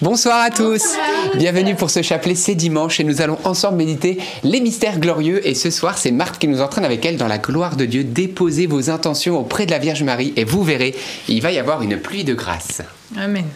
[0.00, 0.96] Bonsoir à tous.
[1.34, 5.44] Bienvenue pour ce chapelet, c'est dimanche et nous allons ensemble méditer les mystères glorieux.
[5.44, 8.04] Et ce soir, c'est Marthe qui nous entraîne avec elle dans la gloire de Dieu.
[8.04, 10.94] Déposez vos intentions auprès de la Vierge Marie et vous verrez,
[11.26, 12.80] il va y avoir une pluie de grâce.
[13.16, 13.46] Amen.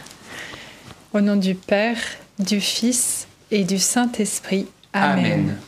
[1.15, 1.99] Au nom du Père,
[2.41, 4.67] du Fils et du Saint-Esprit.
[4.93, 5.59] Amen.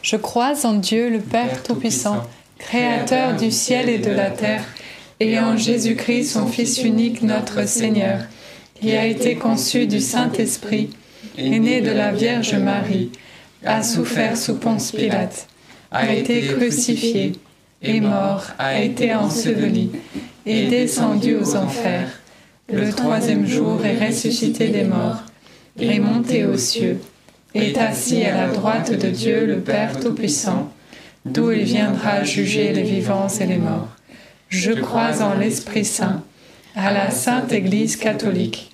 [0.00, 2.22] Je crois en Dieu, le Père Tout-Puissant,
[2.58, 4.64] Créateur du ciel et de la terre,
[5.20, 8.20] et en Jésus-Christ, son Fils unique, notre Seigneur
[8.84, 10.90] qui a été conçu du Saint-Esprit,
[11.38, 13.10] est né de la Vierge Marie,
[13.64, 15.46] a souffert sous Ponce Pilate,
[15.90, 17.32] a été crucifié,
[17.80, 19.90] est mort, a été enseveli,
[20.44, 22.20] est descendu aux enfers.
[22.70, 25.22] Le troisième jour est ressuscité des morts,
[25.80, 27.00] est monté aux cieux,
[27.54, 30.70] est assis à la droite de Dieu le Père Tout-Puissant,
[31.24, 33.96] d'où il viendra juger les vivants et les morts.
[34.50, 36.22] Je crois en l'Esprit Saint
[36.76, 38.73] à la Sainte Église catholique,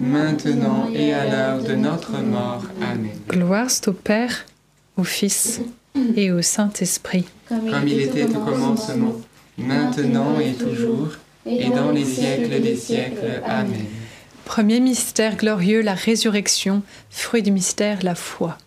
[0.00, 2.64] maintenant et à l'heure de notre mort.
[2.80, 3.10] Amen.
[3.28, 4.46] Gloire au Père,
[4.96, 5.60] au Fils
[6.16, 7.26] et au Saint-Esprit.
[7.48, 9.14] Comme il était au commencement,
[9.58, 11.10] maintenant et toujours,
[11.46, 13.42] et dans les siècles des siècles.
[13.44, 13.84] Amen.
[14.44, 18.58] Premier mystère glorieux, la résurrection, fruit du mystère, la foi.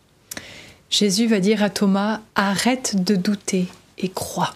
[0.89, 3.67] Jésus va dire à Thomas, arrête de douter
[3.97, 4.53] et crois.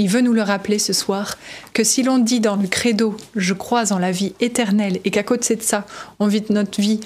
[0.00, 1.36] Il veut nous le rappeler ce soir
[1.74, 5.22] que si l'on dit dans le credo je crois en la vie éternelle et qu'à
[5.22, 5.86] côté de ça,
[6.18, 7.00] on vit notre vie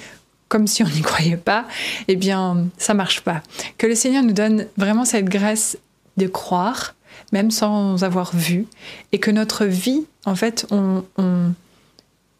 [0.47, 1.65] comme si on n'y croyait pas,
[2.07, 3.43] eh bien, ça marche pas.
[3.77, 5.77] Que le Seigneur nous donne vraiment cette grâce
[6.15, 6.95] de croire,
[7.33, 8.65] même sans avoir vu,
[9.11, 11.51] et que notre vie, en fait, on, on,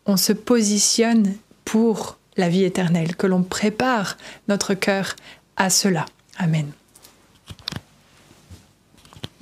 [0.06, 1.34] on se positionne
[1.66, 4.16] pour la vie éternelle, que l'on prépare
[4.48, 5.18] notre cœur
[5.58, 6.06] à cela.
[6.38, 6.72] Amen.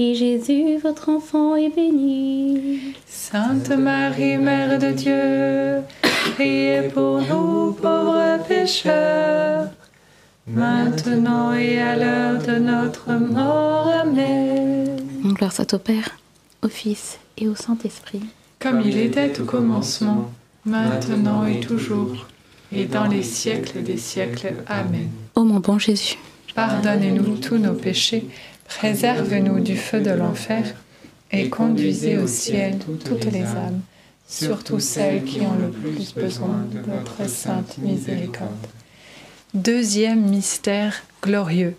[0.00, 2.94] et Jésus, votre enfant, est béni.
[3.06, 5.82] Sainte Marie, Mère de Dieu,
[6.34, 9.68] priez pour nous pauvres pécheurs,
[10.46, 13.88] maintenant et à l'heure de notre mort.
[13.88, 14.96] Amen.
[15.22, 16.18] Gloire soit au Père,
[16.62, 18.22] au Fils et au Saint-Esprit
[18.60, 20.30] comme il était au commencement,
[20.66, 22.26] maintenant et toujours,
[22.70, 24.52] et dans les siècles des siècles.
[24.66, 25.08] Amen.
[25.34, 26.18] Ô mon bon Jésus,
[26.54, 28.28] pardonnez-nous tous nos péchés,
[28.76, 30.74] préserve-nous du feu de l'enfer,
[31.32, 33.80] et conduisez au ciel toutes les âmes,
[34.26, 38.66] surtout celles qui ont le plus besoin de votre sainte miséricorde.
[39.54, 41.76] Deuxième mystère glorieux,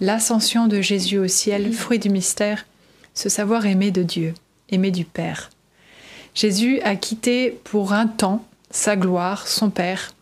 [0.00, 2.66] l'ascension de Jésus au ciel, fruit du mystère,
[3.14, 4.34] ce savoir aimer de Dieu,
[4.70, 5.50] aimer du Père.
[6.34, 10.14] Jésus a quitté pour un temps sa gloire, son Père,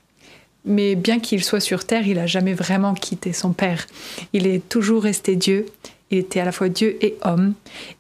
[0.64, 3.86] mais bien qu'il soit sur terre, il n'a jamais vraiment quitté son Père.
[4.32, 5.66] Il est toujours resté Dieu,
[6.10, 7.54] il était à la fois Dieu et homme.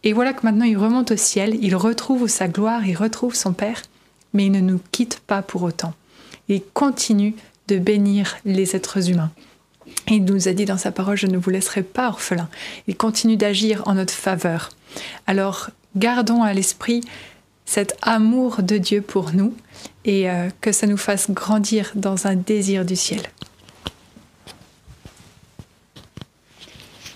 [0.04, 3.52] Et voilà que maintenant il remonte au ciel, il retrouve sa gloire, il retrouve son
[3.52, 3.82] Père,
[4.32, 5.94] mais il ne nous quitte pas pour autant.
[6.48, 7.34] Il continue
[7.68, 9.32] de bénir les êtres humains.
[10.08, 12.48] Il nous a dit dans sa parole, je ne vous laisserai pas orphelin.
[12.86, 14.70] Il continue d'agir en notre faveur.
[15.26, 17.02] Alors, gardons à l'esprit
[17.64, 19.52] cet amour de Dieu pour nous
[20.04, 23.22] et euh, que ça nous fasse grandir dans un désir du ciel.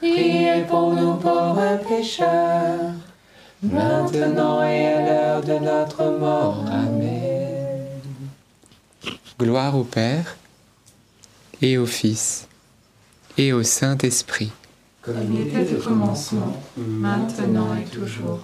[0.00, 2.94] priez pour nous pauvres pécheurs,
[3.62, 6.64] maintenant et à l'heure de notre mort.
[6.70, 7.86] Amen.
[9.38, 10.36] Gloire au Père,
[11.60, 12.48] et au Fils,
[13.36, 14.52] et au Saint-Esprit.
[15.02, 18.40] Comme il était au commencement, maintenant et toujours,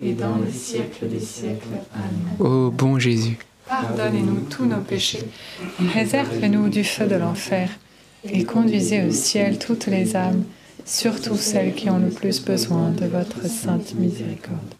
[0.00, 1.66] et dans les siècles des siècles.
[1.94, 2.36] Amen.
[2.38, 3.38] Ô bon Jésus,
[3.68, 5.28] Pardonnez-nous tous nos péchés,
[5.92, 7.68] réservez-nous du feu de l'enfer,
[8.24, 10.44] et conduisez au ciel toutes les âmes,
[10.88, 14.74] surtout celles qui ont le plus besoin de votre sainte miséricorde.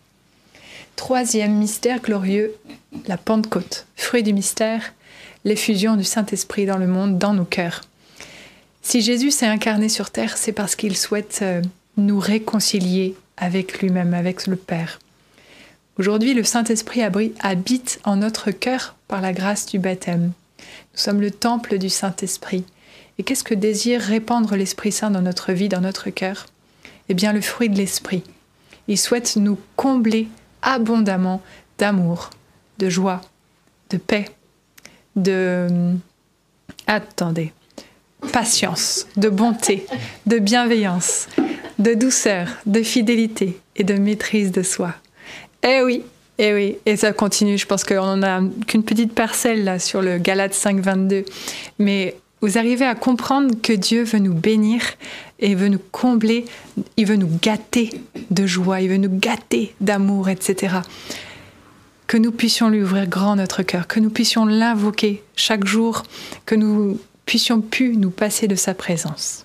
[0.96, 2.54] Troisième mystère glorieux,
[3.06, 4.94] la Pentecôte, fruit du mystère,
[5.44, 7.82] l'effusion du Saint-Esprit dans le monde, dans nos cœurs.
[8.82, 11.60] Si Jésus s'est incarné sur terre, c'est parce qu'il souhaite euh,
[11.98, 14.98] nous réconcilier avec lui-même, avec le Père.
[15.98, 17.02] Aujourd'hui, le Saint-Esprit
[17.40, 20.32] habite en notre cœur par la grâce du baptême.
[20.58, 22.64] Nous sommes le temple du Saint-Esprit.
[23.18, 26.46] Et qu'est-ce que désire répandre l'Esprit Saint dans notre vie, dans notre cœur?
[27.08, 28.22] Eh bien, le fruit de l'Esprit.
[28.87, 30.28] Il souhaite nous combler
[30.62, 31.42] abondamment
[31.78, 32.30] d'amour,
[32.78, 33.20] de joie,
[33.90, 34.26] de paix,
[35.16, 35.94] de...
[36.87, 37.52] Attendez.
[38.32, 39.87] Patience, de bonté,
[40.26, 41.28] de bienveillance,
[41.78, 44.94] de douceur, de fidélité et de maîtrise de soi.
[45.62, 46.02] Eh oui,
[46.38, 47.58] eh oui, et ça continue.
[47.58, 51.25] Je pense qu'on en a qu'une petite parcelle là sur le Galate 5, 22.
[51.78, 54.83] Mais vous arrivez à comprendre que Dieu veut nous bénir
[55.40, 56.45] et veut nous combler,
[56.97, 57.90] il veut nous gâter
[58.30, 60.76] de joie, il veut nous gâter d'amour, etc.
[62.07, 66.04] Que nous puissions lui ouvrir grand notre cœur, que nous puissions l'invoquer chaque jour,
[66.47, 69.45] que nous puissions plus nous passer de sa présence.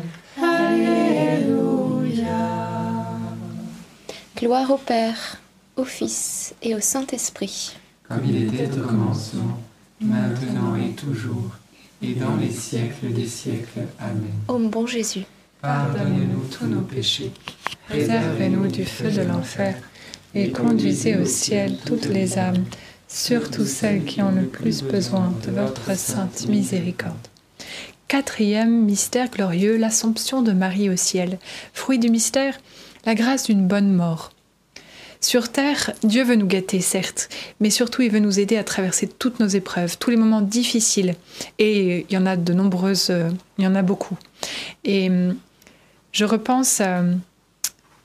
[4.41, 5.37] Gloire au Père,
[5.75, 7.77] au Fils et au Saint-Esprit.
[8.09, 9.59] Comme il était au commencement,
[10.01, 11.51] maintenant et toujours,
[12.01, 13.81] et dans les siècles des siècles.
[13.99, 14.33] Amen.
[14.47, 15.25] Ô bon Jésus,
[15.61, 17.31] Pardonnez-nous tous nos péchés,
[17.87, 19.75] Préservez-nous du feu de l'enfer
[20.33, 22.65] et conduisez au ciel toutes les âmes,
[23.07, 27.27] surtout celles qui ont le plus besoin de votre sainte miséricorde.
[28.07, 31.39] Quatrième mystère glorieux, l'Assomption de Marie au ciel.
[31.73, 32.57] Fruit du mystère,
[33.05, 34.31] la grâce d'une bonne mort.
[35.23, 39.07] Sur terre, Dieu veut nous gâter, certes, mais surtout il veut nous aider à traverser
[39.07, 41.15] toutes nos épreuves, tous les moments difficiles.
[41.59, 44.17] Et il y en a de nombreuses, euh, il y en a beaucoup.
[44.83, 45.37] Et hum,
[46.11, 47.03] je repense à,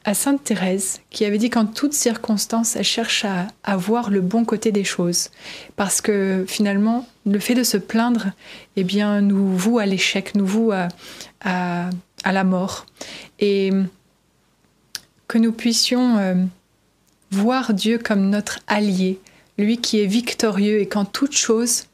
[0.04, 4.44] à Sainte Thérèse qui avait dit qu'en toutes circonstances, elle cherche à, voir le bon
[4.44, 5.30] côté des choses.
[5.74, 8.26] Parce que finalement, le fait de se plaindre,
[8.76, 10.88] eh bien, nous voue à l'échec, nous voue à,
[11.42, 11.88] à,
[12.24, 12.84] à la mort.
[13.40, 13.72] Et
[15.28, 16.34] que nous puissions euh,
[17.30, 19.18] voir Dieu comme notre allié,
[19.58, 21.84] lui qui est victorieux et qu'en toute chose,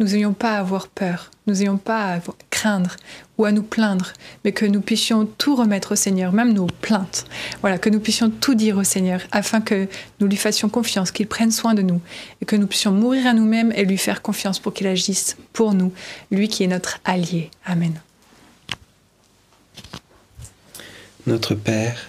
[0.00, 2.96] nous n'ayons pas à avoir peur, nous n'ayons pas à craindre
[3.38, 4.12] ou à nous plaindre,
[4.44, 7.26] mais que nous puissions tout remettre au Seigneur, même nos plaintes.
[7.60, 9.86] Voilà, que nous puissions tout dire au Seigneur afin que
[10.20, 12.00] nous lui fassions confiance, qu'il prenne soin de nous
[12.40, 15.74] et que nous puissions mourir à nous-mêmes et lui faire confiance pour qu'il agisse pour
[15.74, 15.92] nous,
[16.32, 17.50] lui qui est notre allié.
[17.64, 18.00] Amen.
[21.26, 22.08] Notre Père,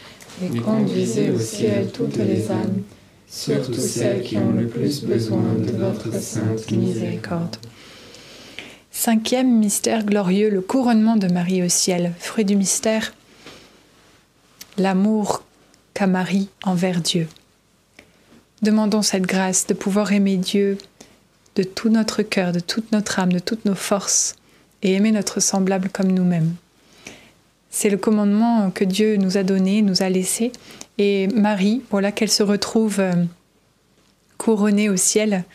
[0.43, 2.81] et conduisez au ciel toutes les âmes,
[3.27, 7.57] surtout celles qui ont le plus besoin de votre sainte miséricorde.
[8.91, 12.13] Cinquième mystère glorieux, le couronnement de Marie au ciel.
[12.19, 13.13] Fruit du mystère,
[14.77, 15.43] l'amour
[15.93, 17.27] qu'a Marie envers Dieu.
[18.61, 20.77] Demandons cette grâce de pouvoir aimer Dieu
[21.55, 24.35] de tout notre cœur, de toute notre âme, de toutes nos forces,
[24.83, 26.53] et aimer notre semblable comme nous-mêmes.
[27.73, 30.51] C'est le commandement que Dieu nous a donné, nous a laissé,
[30.97, 33.13] et Marie, voilà qu'elle se retrouve euh,
[34.37, 35.45] couronnée au ciel.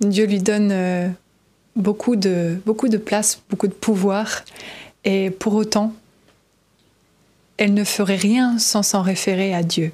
[0.00, 1.08] Dieu lui donne euh,
[1.76, 2.58] beaucoup de,
[3.04, 4.42] place, beaucoup de pouvoir,
[5.04, 5.92] et pour autant,
[7.58, 9.92] elle ne ferait rien sans s'en référer à Dieu,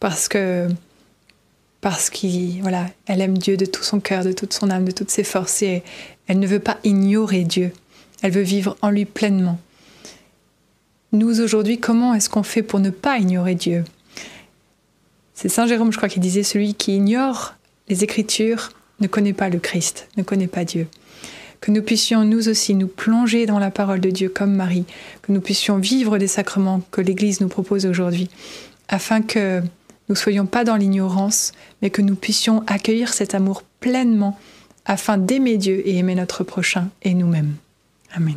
[0.00, 0.68] parce que
[1.80, 5.10] parce qu'elle elle aime Dieu de tout son cœur, de toute son âme, de toutes
[5.10, 5.82] ses forces, et
[6.26, 7.72] elle ne veut pas ignorer Dieu.
[8.20, 9.58] Elle veut vivre en lui pleinement.
[11.12, 13.84] Nous aujourd'hui, comment est-ce qu'on fait pour ne pas ignorer Dieu?
[15.34, 17.54] C'est Saint Jérôme, je crois, qui disait celui qui ignore
[17.88, 20.88] les Écritures ne connaît pas le Christ, ne connaît pas Dieu
[21.60, 24.84] que nous puissions nous aussi nous plonger dans la parole de Dieu comme Marie,
[25.22, 28.28] que nous puissions vivre des sacrements que l'Église nous propose aujourd'hui,
[28.88, 29.62] afin que
[30.08, 34.38] nous soyons pas dans l'ignorance, mais que nous puissions accueillir cet amour pleinement,
[34.84, 37.56] afin d'aimer Dieu et aimer notre prochain et nous-mêmes.
[38.14, 38.36] Amen.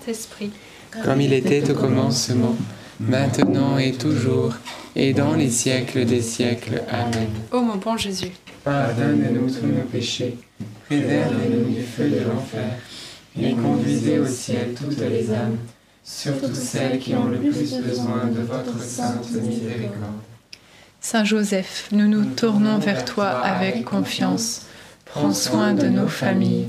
[0.00, 0.50] Saint-Esprit.
[1.04, 2.56] Comme il était au commencement,
[2.98, 4.54] maintenant et toujours,
[4.96, 6.82] et dans les siècles des siècles.
[6.90, 7.28] Amen.
[7.52, 8.32] Ô mon bon Jésus,
[8.64, 10.36] Pardonne-nous tous nos péchés,
[10.86, 12.78] préservez-nous du feu de l'enfer,
[13.40, 15.58] et conduisez au ciel toutes les âmes,
[16.02, 20.20] surtout celles qui ont le plus besoin de votre sainte miséricorde.
[21.00, 24.66] Saint Joseph, nous nous tournons vers toi avec confiance.
[25.06, 26.68] Prends soin de nos familles,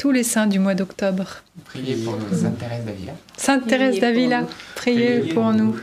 [0.00, 3.12] tous les saints du mois d'octobre, Priez pour nous, Sainte Thérèse d'Avila.
[3.36, 5.76] Sainte Thérèse d'Avila, priez pour nous.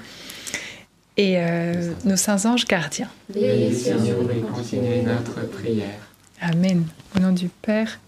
[1.17, 3.09] et euh, nos saints anges gardiens.
[3.29, 5.99] Veillez sur nous et continuez notre prière.
[6.41, 6.85] Amen.
[7.15, 7.99] Au nom du Père,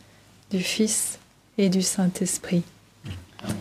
[0.49, 1.19] du Fils
[1.59, 2.63] et du Saint-Esprit.
[3.43, 3.55] Amen.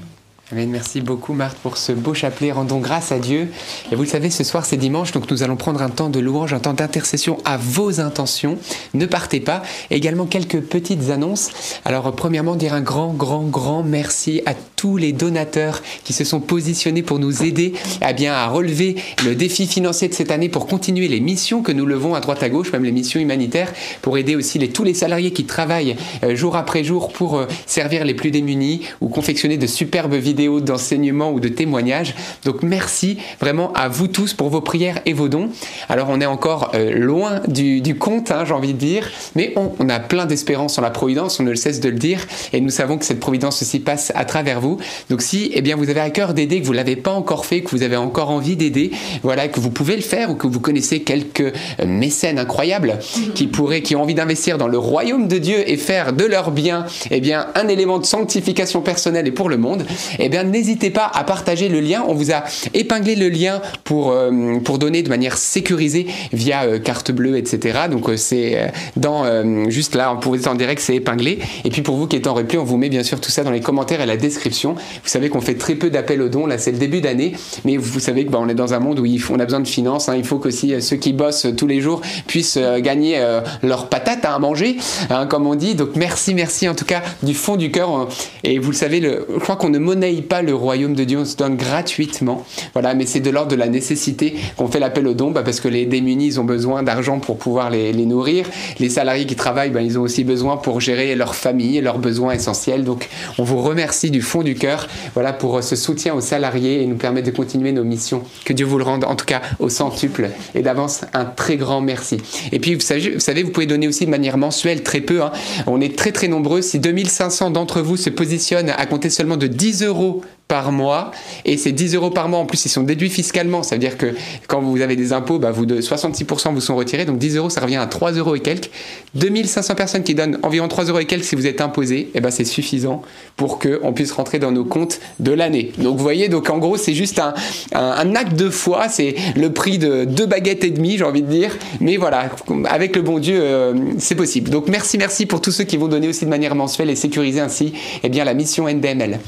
[0.50, 2.52] Merci beaucoup Marthe pour ce beau chapelet.
[2.52, 3.48] Rendons grâce à Dieu.
[3.92, 6.20] Et vous le savez, ce soir c'est dimanche, donc nous allons prendre un temps de
[6.20, 8.56] louange, un temps d'intercession à vos intentions.
[8.94, 9.62] Ne partez pas.
[9.90, 11.50] Également quelques petites annonces.
[11.84, 16.40] Alors premièrement, dire un grand, grand, grand merci à tous les donateurs qui se sont
[16.40, 17.74] positionnés pour nous aider
[18.08, 21.72] eh bien, à relever le défi financier de cette année pour continuer les missions que
[21.72, 24.84] nous levons à droite à gauche, même les missions humanitaires, pour aider aussi les, tous
[24.84, 29.08] les salariés qui travaillent euh, jour après jour pour euh, servir les plus démunis ou
[29.08, 32.14] confectionner de superbes vidéos d'enseignement ou de témoignages.
[32.44, 35.50] Donc merci vraiment à vous tous pour vos prières et vos dons.
[35.88, 39.88] Alors on est encore euh, loin du, compte, hein, j'ai envie de dire, mais on,
[39.88, 42.20] a plein d'espérance en la providence, on ne le cesse de le dire,
[42.52, 44.78] et nous savons que cette providence aussi passe à travers vous.
[45.10, 47.46] Donc si eh bien, vous avez à cœur d'aider, que vous ne l'avez pas encore
[47.46, 48.90] fait, que vous avez encore envie d'aider,
[49.22, 52.98] voilà, que vous pouvez le faire ou que vous connaissez quelques euh, mécènes incroyables
[53.34, 56.50] qui pourraient, qui ont envie d'investir dans le royaume de Dieu et faire de leur
[56.50, 59.86] bien, eh bien, un élément de sanctification personnelle et pour le monde,
[60.18, 62.04] et eh bien, n'hésitez pas à partager le lien.
[62.06, 66.78] On vous a épinglé le lien pour, euh, pour donner de manière sécurisée via euh,
[66.78, 67.78] carte bleue, etc.
[67.90, 69.24] Donc, euh, c'est dans,
[69.70, 71.38] juste là, pour vous êtes en direct, c'est épinglé.
[71.64, 73.42] Et puis, pour vous qui êtes en replay, on vous met bien sûr tout ça
[73.42, 74.74] dans les commentaires et la description.
[74.74, 76.44] Vous savez qu'on fait très peu d'appels aux dons.
[76.44, 77.32] Là, c'est le début d'année.
[77.64, 80.10] Mais vous savez que bah, est dans un monde où on a besoin de finances.
[80.10, 80.16] Hein.
[80.18, 83.18] Il faut qu'aussi ceux qui bossent tous les jours puissent gagner
[83.62, 84.76] leur patate à manger,
[85.08, 85.74] hein, comme on dit.
[85.74, 88.08] Donc, merci, merci en tout cas du fond du cœur.
[88.44, 91.24] Et vous le savez, je crois qu'on ne monnaie pas le royaume de Dieu, on
[91.24, 92.44] se donne gratuitement.
[92.72, 95.60] Voilà, mais c'est de l'ordre de la nécessité qu'on fait l'appel aux dons, bah, parce
[95.60, 98.46] que les démunis, ils ont besoin d'argent pour pouvoir les, nourrir.
[98.78, 102.32] Les salariés qui travaillent, bah, ils ont aussi besoin pour gérer leur famille, leurs besoins
[102.32, 102.84] essentiels.
[102.84, 106.86] Donc, on vous remercie du fond du cœur, voilà, pour ce soutien aux salariés et
[106.86, 108.22] nous permettre de continuer nos missions.
[108.44, 110.30] Que Dieu vous le rende, en tout cas, au centuple.
[110.54, 112.18] Et d'avance, un très grand merci.
[112.52, 115.22] Et puis, vous savez, vous, savez, vous pouvez donner aussi de manière mensuelle, très peu.
[115.22, 115.32] Hein.
[115.66, 116.62] On est très, très nombreux.
[116.62, 121.12] Si 2500 d'entre vous se positionnent à compter seulement de 10 euros Brasil par mois.
[121.44, 122.40] Et ces 10 euros par mois.
[122.40, 123.62] En plus ils sont déduits fiscalement.
[123.62, 124.14] Ça veut dire que
[124.48, 127.04] quand vous avez des impôts bah, vous de 66% vous sont retirés.
[127.04, 128.70] Donc 10 euros ça revient à 3 euros et quelques.
[129.14, 132.20] 2500 personnes qui donnent environ 3 euros et quelques si vous êtes imposé et eh
[132.20, 133.02] ben c'est suffisant
[133.36, 135.72] pour que on puisse rentrer dans nos comptes de l'année.
[135.78, 137.34] Donc vous voyez donc en gros c'est juste un,
[137.74, 138.88] un, acte de foi.
[138.88, 141.56] C'est le prix de deux baguettes et demie j'ai envie de dire.
[141.80, 142.30] Mais voilà
[142.64, 144.50] avec le bon Dieu euh, c'est possible.
[144.50, 147.40] Donc merci merci pour tous ceux qui vont donner aussi de manière mensuelle et sécuriser
[147.40, 149.18] ainsi eh bien la mission NDML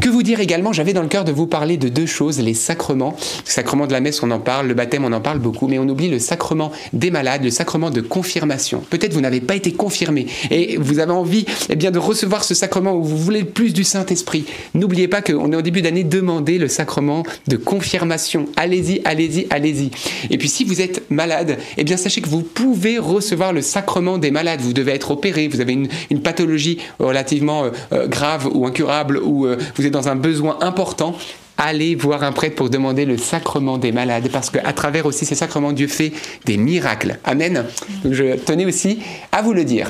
[0.00, 2.54] que vous dire également j'avais dans le cœur de vous parler de deux choses, les
[2.54, 3.16] sacrements.
[3.46, 5.78] Le sacrement de la messe, on en parle, le baptême, on en parle beaucoup, mais
[5.78, 8.82] on oublie le sacrement des malades, le sacrement de confirmation.
[8.90, 12.54] Peut-être vous n'avez pas été confirmé et vous avez envie eh bien, de recevoir ce
[12.54, 14.44] sacrement où vous voulez plus du Saint-Esprit.
[14.74, 18.46] N'oubliez pas qu'on est au début d'année, demandez le sacrement de confirmation.
[18.56, 19.90] Allez-y, allez-y, allez-y.
[20.30, 24.18] Et puis si vous êtes malade, eh bien sachez que vous pouvez recevoir le sacrement
[24.18, 24.60] des malades.
[24.60, 25.88] Vous devez être opéré, vous avez une,
[26.20, 31.16] pathologie relativement euh, euh, grave ou incurable, ou euh, vous êtes dans un besoin important,
[31.56, 35.34] allez voir un prêtre pour demander le sacrement des malades, parce qu'à travers aussi ces
[35.34, 36.12] sacrements, Dieu fait
[36.46, 37.18] des miracles.
[37.24, 37.66] Amen.
[38.04, 39.00] je tenais aussi
[39.32, 39.88] à vous le dire.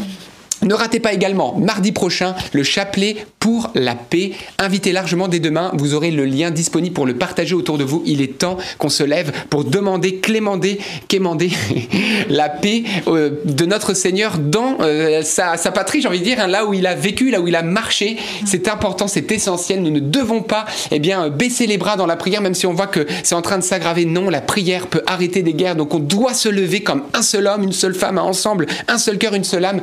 [0.62, 4.32] Ne ratez pas également mardi prochain le chapelet pour la paix.
[4.58, 5.72] Invitez largement dès demain.
[5.74, 8.02] Vous aurez le lien disponible pour le partager autour de vous.
[8.04, 11.50] Il est temps qu'on se lève pour demander, clémander, quémander
[12.28, 16.46] la paix euh, de notre Seigneur dans euh, sa, patrie, j'ai envie de dire, hein,
[16.46, 18.18] là où il a vécu, là où il a marché.
[18.44, 19.82] C'est important, c'est essentiel.
[19.82, 22.74] Nous ne devons pas eh bien, baisser les bras dans la prière, même si on
[22.74, 24.04] voit que c'est en train de s'aggraver.
[24.04, 25.76] Non, la prière peut arrêter des guerres.
[25.76, 29.16] Donc on doit se lever comme un seul homme, une seule femme, ensemble, un seul
[29.16, 29.80] cœur, une seule âme,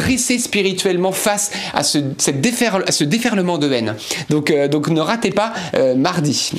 [0.00, 2.44] dresser spirituellement face à ce, cette
[2.86, 3.94] à ce déferlement de haine.
[4.30, 6.52] Donc, euh, donc ne ratez pas euh, mardi.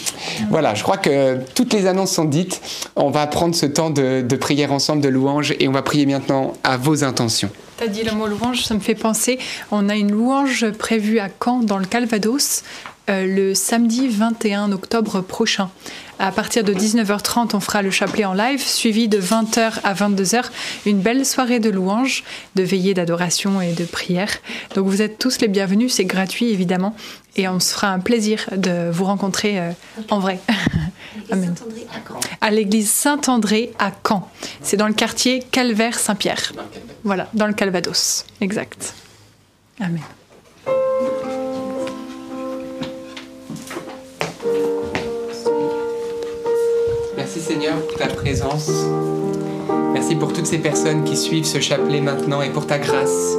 [0.50, 2.62] Voilà, je crois que toutes les annonces sont dites.
[2.96, 6.06] On va prendre ce temps de, de prière ensemble, de louange, et on va prier
[6.06, 7.50] maintenant à vos intentions.
[7.78, 9.40] Tu as dit le mot louange, ça me fait penser,
[9.72, 12.64] on a une louange prévue à Caen, dans le Calvados,
[13.10, 15.70] euh, le samedi 21 octobre prochain.
[16.20, 20.46] À partir de 19h30, on fera le chapelet en live, suivi de 20h à 22h,
[20.86, 22.24] une belle soirée de louanges,
[22.56, 24.30] de veillées d'adoration et de prière.
[24.76, 26.96] Donc vous êtes tous les bienvenus, c'est gratuit évidemment,
[27.38, 29.72] et on se fera un plaisir de vous rencontrer euh,
[30.10, 30.40] en vrai.
[31.32, 31.56] Amen.
[32.40, 34.30] À l'église Saint-André à Caen.
[34.62, 36.54] C'est dans le quartier Calvaire-Saint-Pierre.
[37.04, 38.26] Voilà, dans le Calvados.
[38.42, 38.94] Exact.
[39.80, 40.02] Amen.
[47.40, 48.70] Seigneur pour ta présence.
[49.94, 53.36] Merci pour toutes ces personnes qui suivent ce chapelet maintenant et pour ta grâce.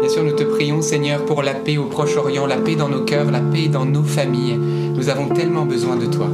[0.00, 3.04] Bien sûr, nous te prions Seigneur pour la paix au Proche-Orient, la paix dans nos
[3.04, 4.56] cœurs, la paix dans nos familles.
[4.56, 6.28] Nous avons tellement besoin de toi.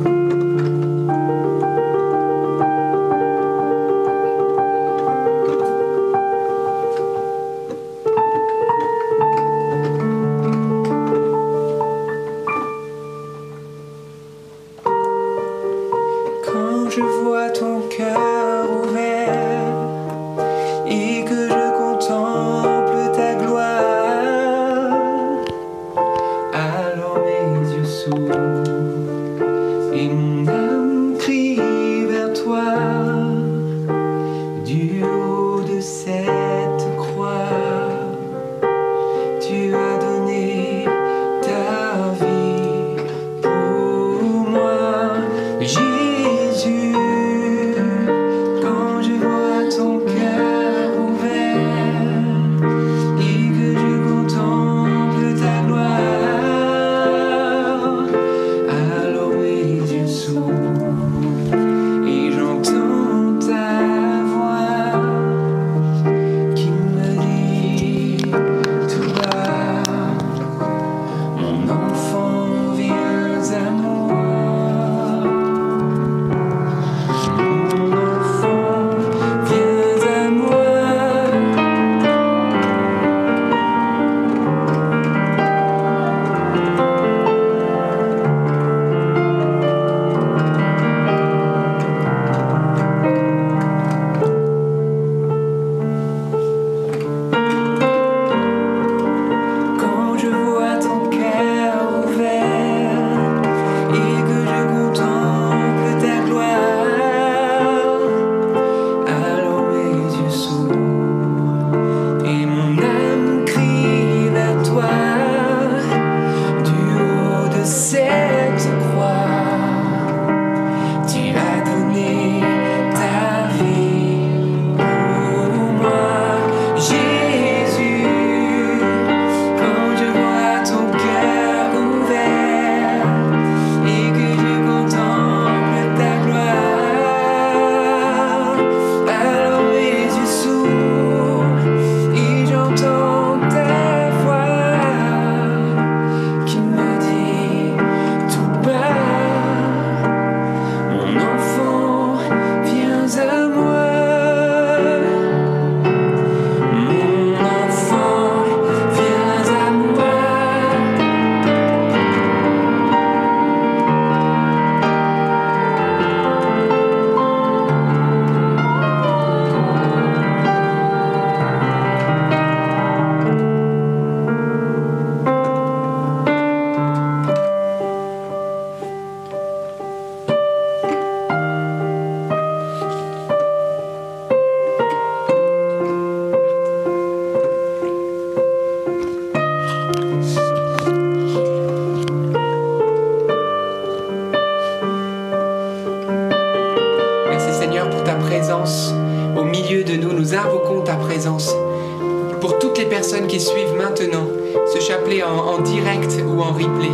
[206.25, 206.91] Ou en replay.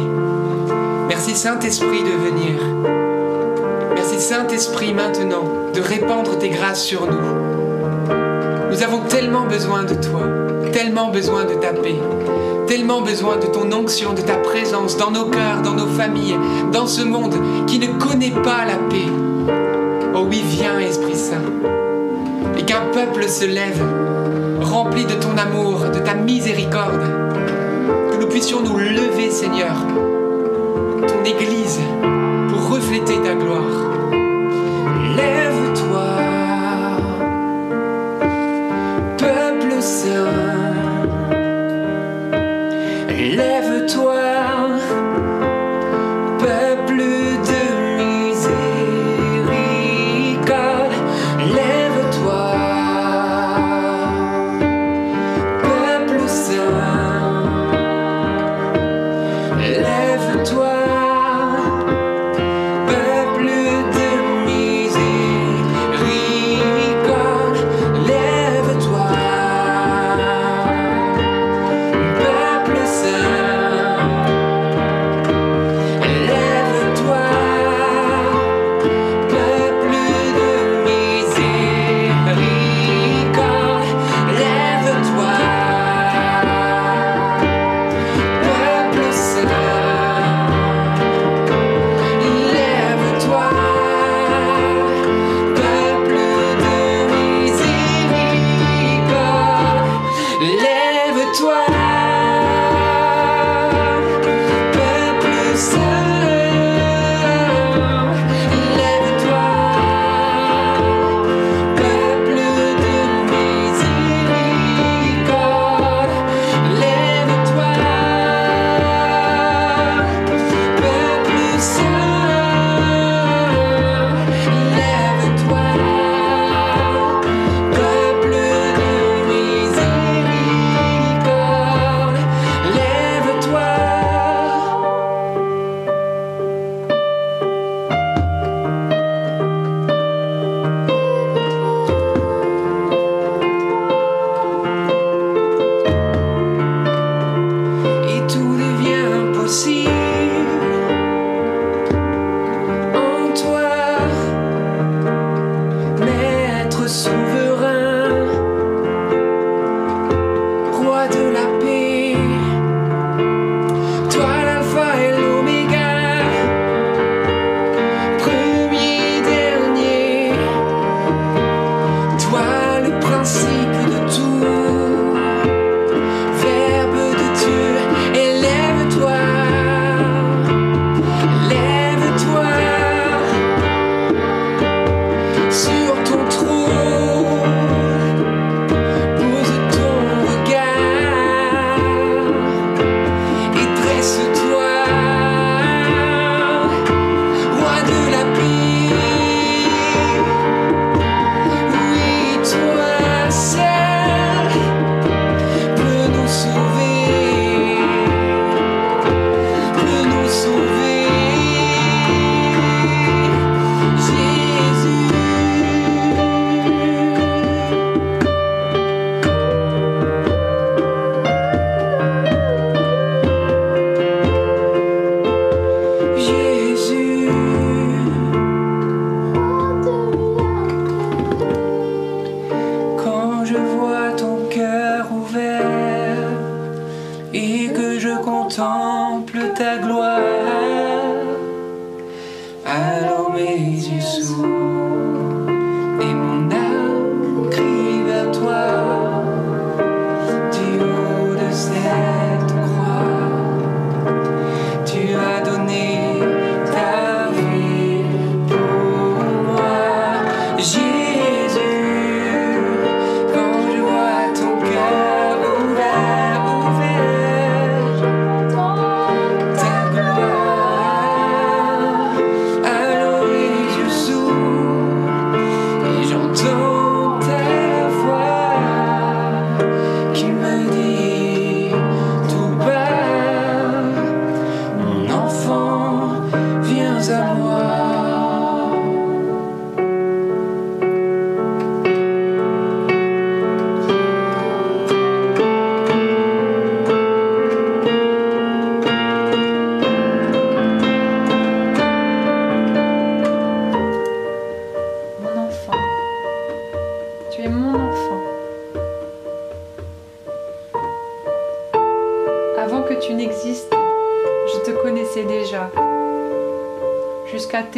[1.08, 2.60] Merci Saint-Esprit de venir.
[3.94, 8.10] Merci Saint-Esprit maintenant de répandre tes grâces sur nous.
[8.70, 10.22] Nous avons tellement besoin de toi,
[10.72, 11.98] tellement besoin de ta paix,
[12.66, 16.38] tellement besoin de ton onction, de ta présence dans nos cœurs, dans nos familles,
[16.72, 17.34] dans ce monde
[17.66, 19.10] qui ne connaît pas la paix.
[20.14, 21.42] Oh oui, viens Esprit Saint.
[22.56, 23.82] Et qu'un peuple se lève,
[24.60, 27.19] rempli de ton amour, de ta miséricorde.
[28.30, 29.74] Puissions nous lever, Seigneur,
[31.06, 31.80] ton Église,
[32.48, 33.89] pour refléter ta gloire.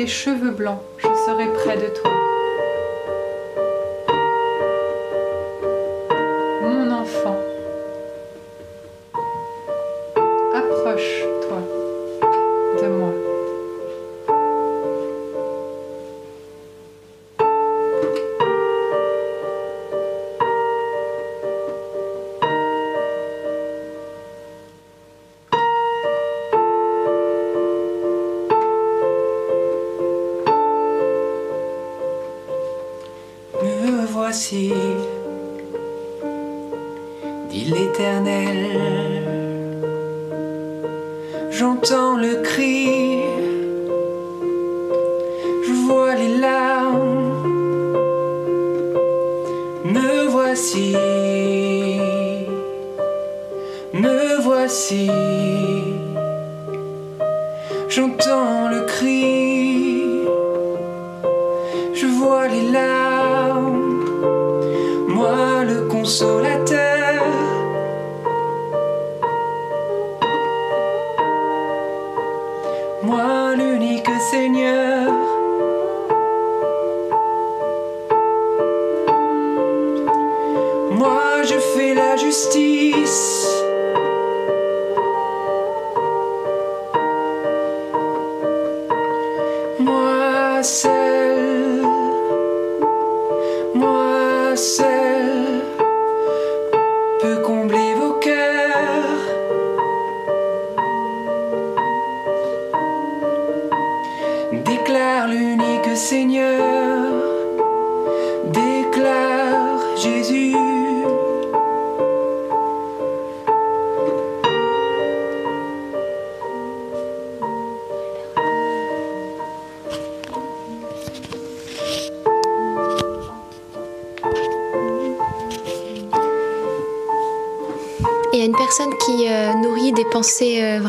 [0.07, 2.11] Cheveux blancs, je serai près de toi.
[6.63, 7.37] Mon enfant,
[10.55, 11.72] approche-toi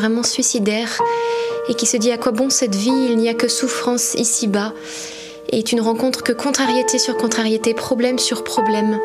[0.04, 1.00] vraiment suicidaires
[1.70, 4.74] et qui se dit à quoi bon cette vie, il n'y a que souffrance ici-bas.
[5.50, 9.00] Et tu ne rencontres que contrariété sur contrariété, problème sur problème.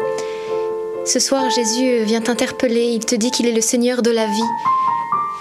[1.05, 4.51] Ce soir, Jésus vient t'interpeller, il te dit qu'il est le Seigneur de la vie.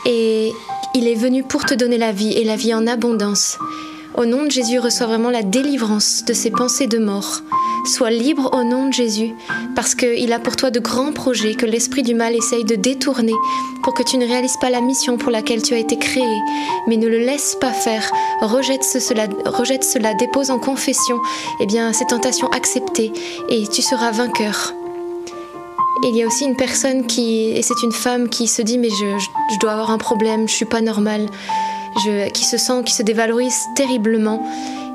[0.07, 0.53] Et
[0.95, 3.59] il est venu pour te donner la vie et la vie en abondance.
[4.15, 7.41] Au nom de Jésus, reçois vraiment la délivrance de ces pensées de mort.
[7.85, 9.35] Sois libre au nom de Jésus,
[9.79, 13.35] parce qu'il a pour toi de grands projets que l'esprit du mal essaye de détourner
[13.85, 16.25] pour que tu ne réalises pas la mission pour laquelle tu as été créé.
[16.89, 18.11] Mais ne le laisse pas faire.
[18.41, 19.29] Rejette, ce- cela,
[20.15, 21.21] dépose en confession
[21.61, 23.13] eh bien, ces tentations acceptées
[23.51, 24.75] et tu seras vainqueur.
[26.09, 28.91] Il y a aussi une personne qui, et c'est une femme qui se dit mais
[28.91, 29.19] je,
[29.55, 31.29] je, dois avoir un problème, je suis pas normale,
[32.35, 34.45] qui se sent, qui se dévalorise terriblement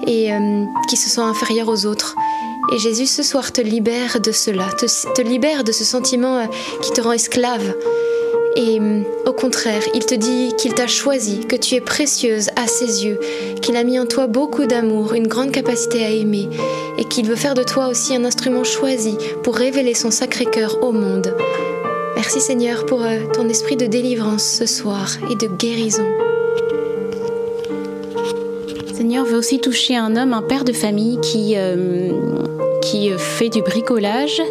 [0.07, 2.17] et euh, qui se sent inférieure aux autres.
[2.71, 6.45] Et Jésus ce soir te libère de cela, te, libère de ce sentiment euh,
[6.81, 7.75] qui te rend esclave.
[8.55, 12.67] Et euh, au contraire, il te dit qu'il t'a choisi, que tu es précieuse à
[12.67, 13.19] ses yeux,
[13.61, 16.49] qu'il a mis en toi beaucoup d'amour, une grande capacité à aimer,
[16.97, 20.83] et qu'il veut faire de toi aussi un instrument choisi pour révéler son sacré cœur
[20.83, 21.35] au monde.
[22.15, 26.05] Merci Seigneur pour euh, ton esprit de délivrance ce soir et de guérison.
[29.13, 32.09] Seigneur veut aussi toucher un homme, un père de famille qui, euh,
[32.81, 34.41] qui fait du bricolage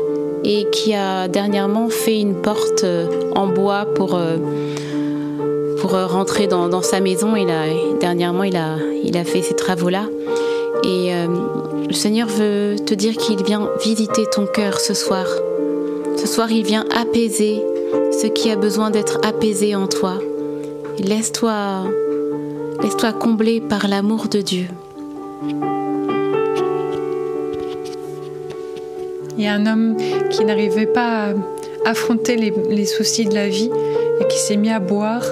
[0.45, 4.37] et qui a dernièrement fait une porte euh, en bois pour, euh,
[5.81, 7.35] pour rentrer dans, sa maison.
[7.35, 7.65] Il a,
[7.99, 10.05] dernièrement, il a, il a fait ces travaux-là.
[10.85, 11.11] Et
[11.89, 15.27] le Seigneur veut te dire qu'il vient visiter ton cœur ce soir.
[16.17, 17.61] Ce soir, il vient apaiser
[18.13, 20.21] ce qui a besoin d'être apaisé en toi.
[20.99, 21.83] Et Laisse-toi
[22.83, 24.67] laisse-toi combler par l'amour de Dieu.
[29.39, 29.97] Il y a un homme
[30.31, 31.31] qui n'arrivait pas
[31.85, 33.71] à affronter les, soucis de la vie
[34.21, 35.25] et qui s'est mis à boire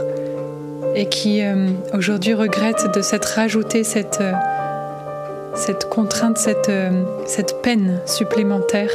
[0.94, 4.32] et qui euh, aujourd'hui regrette de s'être rajouté cette, euh,
[5.54, 6.90] cette contrainte, cette, euh,
[7.26, 8.90] cette peine supplémentaire.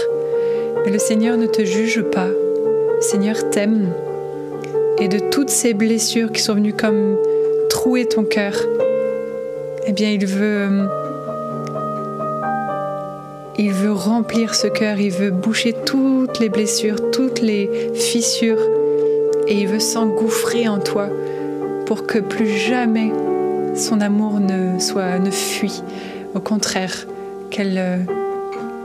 [0.85, 2.27] Mais le Seigneur ne te juge pas.
[2.27, 3.89] Le Seigneur t'aime.
[4.99, 7.17] Et de toutes ces blessures qui sont venues comme
[7.85, 8.55] trouer ton cœur,
[9.85, 10.41] eh bien, il veut.
[10.41, 10.87] euh,
[13.59, 18.59] il veut remplir ce cœur, il veut boucher toutes les blessures, toutes les fissures,
[19.47, 21.09] et il veut s'engouffrer en toi
[21.85, 23.13] pour que plus jamais
[23.75, 25.83] son amour ne soit ne fuit.
[26.33, 27.05] Au contraire,
[27.51, 27.97] qu'elle euh,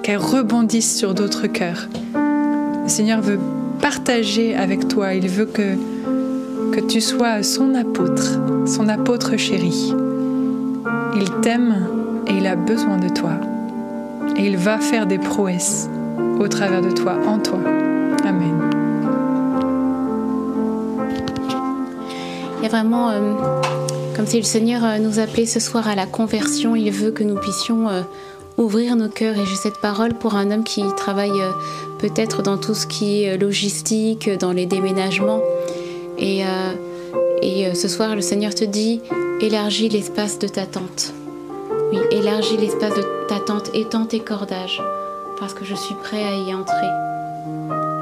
[0.02, 1.88] qu'elle rebondisse sur d'autres cœurs.
[2.14, 3.40] Le Seigneur veut
[3.80, 5.78] partager avec toi, il veut que,
[6.70, 9.92] que tu sois son apôtre, son apôtre chéri.
[11.16, 11.88] Il t'aime
[12.26, 13.32] et il a besoin de toi.
[14.36, 15.88] Et il va faire des prouesses
[16.38, 17.58] au travers de toi, en toi.
[18.24, 18.70] Amen.
[22.58, 23.34] Il y a vraiment euh,
[24.14, 26.76] comme si le Seigneur euh, nous appelait ce soir à la conversion.
[26.76, 28.02] Il veut que nous puissions euh,
[28.58, 29.36] ouvrir nos cœurs.
[29.38, 31.40] Et j'ai cette parole pour un homme qui travaille
[31.98, 35.40] peut-être dans tout ce qui est logistique, dans les déménagements.
[36.20, 36.72] Et, euh,
[37.42, 39.00] euh, ce soir, le Seigneur te dit,
[39.40, 41.12] élargis l'espace de ta tente.
[41.92, 44.82] Oui, élargis l'espace de ta tente, étends tes cordages,
[45.38, 46.86] parce que je suis prêt à y entrer.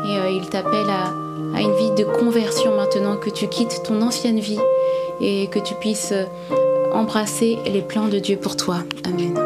[0.07, 1.13] Et euh, il t'appelle à,
[1.57, 4.61] à une vie de conversion maintenant, que tu quittes ton ancienne vie
[5.21, 6.15] et que tu puisses
[6.93, 8.79] embrasser les plans de Dieu pour toi.
[9.05, 9.38] Amen.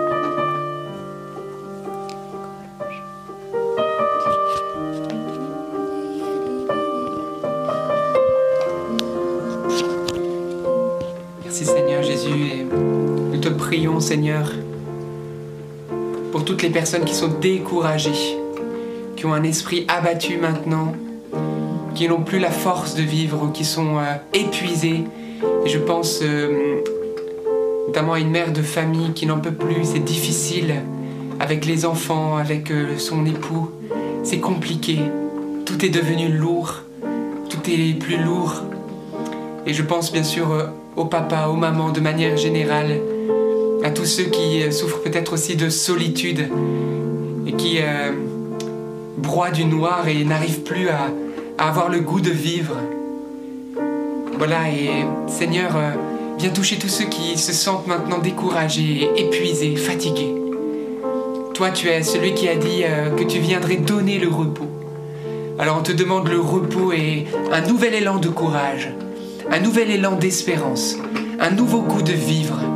[14.02, 14.50] Seigneur
[16.32, 18.36] pour toutes les personnes qui sont découragées,
[19.16, 20.92] qui ont un esprit abattu maintenant,
[21.94, 25.04] qui n'ont plus la force de vivre, qui sont euh, épuisées.
[25.64, 26.80] Et je pense euh,
[27.86, 30.74] notamment à une mère de famille qui n'en peut plus, c'est difficile
[31.38, 33.70] avec les enfants, avec euh, son époux,
[34.24, 34.98] c'est compliqué,
[35.64, 36.82] tout est devenu lourd,
[37.50, 38.62] tout est plus lourd.
[39.66, 43.00] Et je pense bien sûr aux papas, aux mamans de manière générale,
[43.92, 46.48] tous ceux qui euh, souffrent peut-être aussi de solitude
[47.46, 48.12] et qui euh,
[49.18, 51.10] broient du noir et n'arrivent plus à,
[51.58, 52.76] avoir le goût de vivre.
[54.36, 55.92] Voilà, et Seigneur, euh,
[56.38, 60.34] viens toucher tous ceux qui se sentent maintenant découragés, épuisés, fatigués.
[61.54, 62.82] Toi, tu es celui qui a dit
[63.16, 64.68] que tu viendrais donner le repos.
[65.58, 68.88] Alors on te demande le repos et un nouvel élan de courage,
[69.50, 70.96] un nouvel élan d'espérance,
[71.38, 72.71] un nouveau goût de vivre.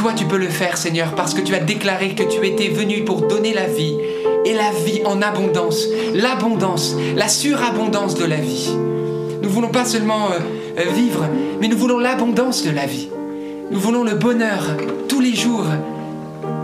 [0.00, 3.04] Toi, tu peux le faire, Seigneur, parce que tu as déclaré que tu étais venu
[3.04, 3.98] pour donner la vie,
[4.46, 5.84] et la vie en abondance,
[6.14, 8.70] l'abondance, la surabondance de la vie.
[9.42, 10.38] Nous voulons pas seulement euh,
[10.78, 11.26] euh, vivre,
[11.60, 13.10] mais nous voulons l'abondance de la vie.
[13.70, 14.68] Nous voulons le bonheur
[15.06, 15.66] tous les jours,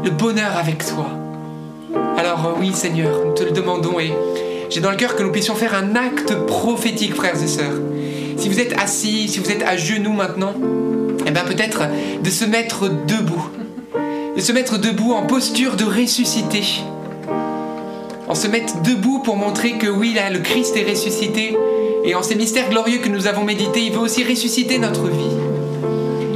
[0.02, 1.08] le bonheur avec toi.
[2.16, 4.14] Alors euh, oui, Seigneur, nous te le demandons et
[4.70, 7.82] j'ai dans le cœur que nous puissions faire un acte prophétique, frères et sœurs.
[8.38, 10.54] Si vous êtes assis, si vous êtes à genoux maintenant,
[11.44, 11.82] peut-être
[12.22, 13.48] de se mettre debout.
[14.36, 16.62] De se mettre debout en posture de ressuscité.
[18.28, 21.56] En se mettre debout pour montrer que oui, là, le Christ est ressuscité.
[22.04, 25.36] Et en ces mystères glorieux que nous avons médités, il veut aussi ressusciter notre vie.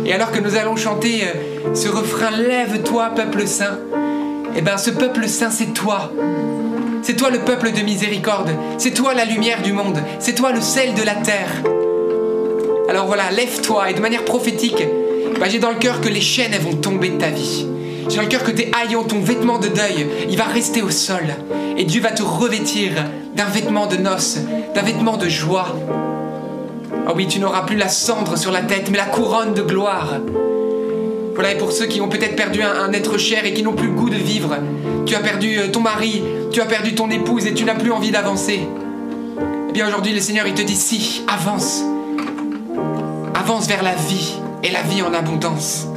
[0.07, 3.79] Et alors que nous allons chanter euh, ce refrain Lève-toi, peuple saint,
[4.57, 6.13] eh bien ce peuple saint, c'est toi.
[7.03, 8.51] C'est toi le peuple de miséricorde.
[8.79, 9.99] C'est toi la lumière du monde.
[10.19, 11.80] C'est toi le sel de la terre.
[12.91, 14.83] Alors voilà, lève-toi et de manière prophétique,
[15.39, 17.65] bah, j'ai dans le cœur que les chaînes vont tomber de ta vie.
[18.09, 20.91] J'ai dans le cœur que tes haillons, ton vêtement de deuil, il va rester au
[20.91, 21.23] sol.
[21.79, 22.91] Et Dieu va te revêtir
[23.37, 24.39] d'un vêtement de noces,
[24.75, 25.77] d'un vêtement de joie.
[27.07, 30.17] Oh oui, tu n'auras plus la cendre sur la tête, mais la couronne de gloire.
[31.37, 33.75] Voilà, et pour ceux qui ont peut-être perdu un, un être cher et qui n'ont
[33.75, 34.57] plus le goût de vivre,
[35.07, 37.93] tu as perdu euh, ton mari, tu as perdu ton épouse et tu n'as plus
[37.93, 38.59] envie d'avancer.
[39.69, 41.85] Eh bien aujourd'hui, le Seigneur, il te dit si, avance.
[43.51, 45.89] Avance vers la vie et la vie en abondance.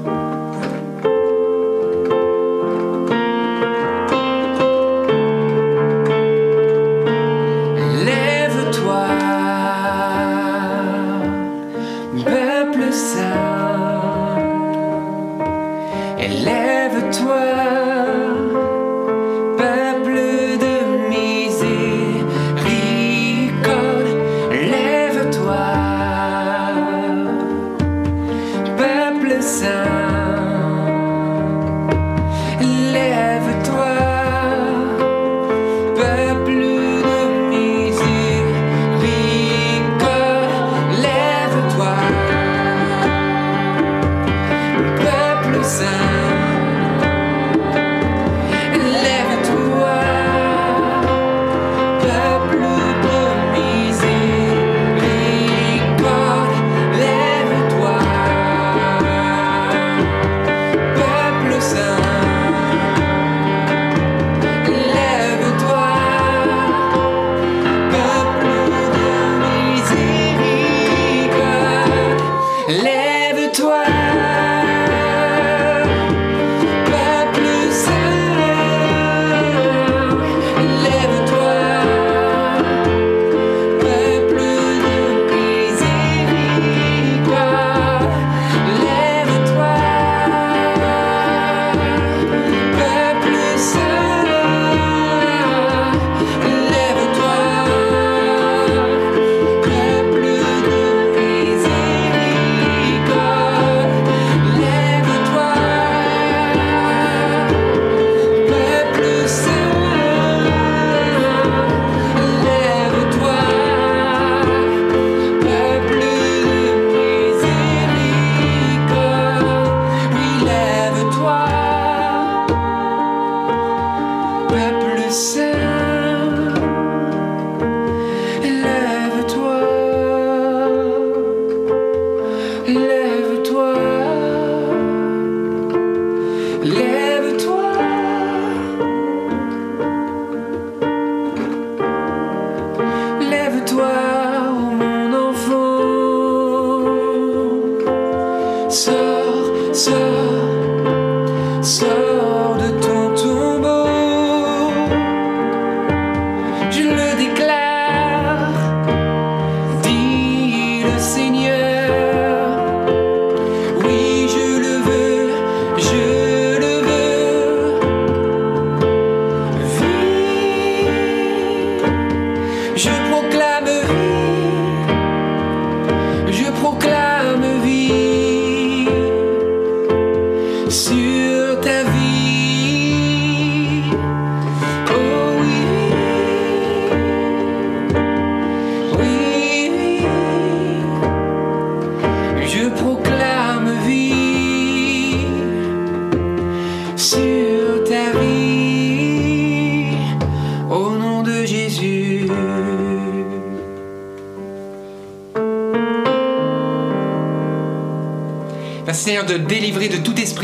[161.04, 161.33] seen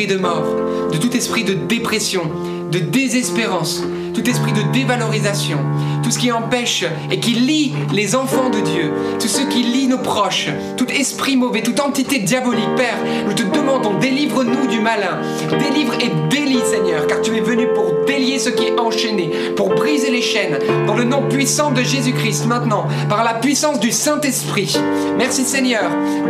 [0.10, 0.44] de mort,
[0.92, 2.24] de tout esprit de dépression,
[2.72, 3.84] de désespérance,
[4.16, 5.60] tout esprit de dévalorisation,
[6.04, 9.88] tout ce qui empêche et qui lie les enfants de Dieu, tout ce qui lie
[9.88, 12.76] nos proches, tout esprit mauvais, toute entité diabolique.
[12.76, 12.98] Père,
[13.28, 15.22] nous te demandons, délivre-nous du malin,
[15.60, 17.68] délivre et délie Seigneur, car tu es venu
[18.10, 20.58] délier ce qui est enchaîné, pour briser les chaînes,
[20.88, 24.76] dans le nom puissant de Jésus-Christ maintenant, par la puissance du Saint-Esprit.
[25.16, 25.84] Merci Seigneur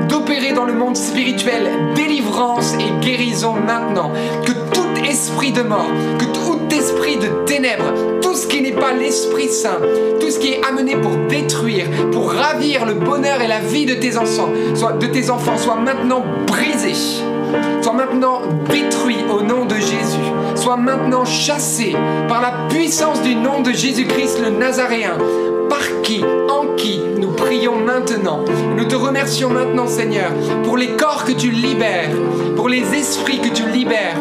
[0.09, 4.11] d'opérer dans le monde spirituel délivrance et guérison maintenant.
[4.45, 8.91] Que tout esprit de mort, que tout esprit de ténèbres, tout ce qui n'est pas
[8.91, 9.79] l'Esprit Saint,
[10.19, 13.93] tout ce qui est amené pour détruire, pour ravir le bonheur et la vie de
[13.93, 16.93] tes enfants, soit de tes enfants, soit maintenant brisé,
[17.81, 19.68] soit maintenant détruit au nom de
[20.77, 21.95] Maintenant chassé
[22.27, 25.17] par la puissance du nom de Jésus-Christ le Nazaréen,
[25.67, 28.45] par qui, en qui nous prions maintenant?
[28.77, 30.31] Nous te remercions maintenant, Seigneur,
[30.63, 32.11] pour les corps que tu libères,
[32.55, 34.15] pour les esprits que tu libères,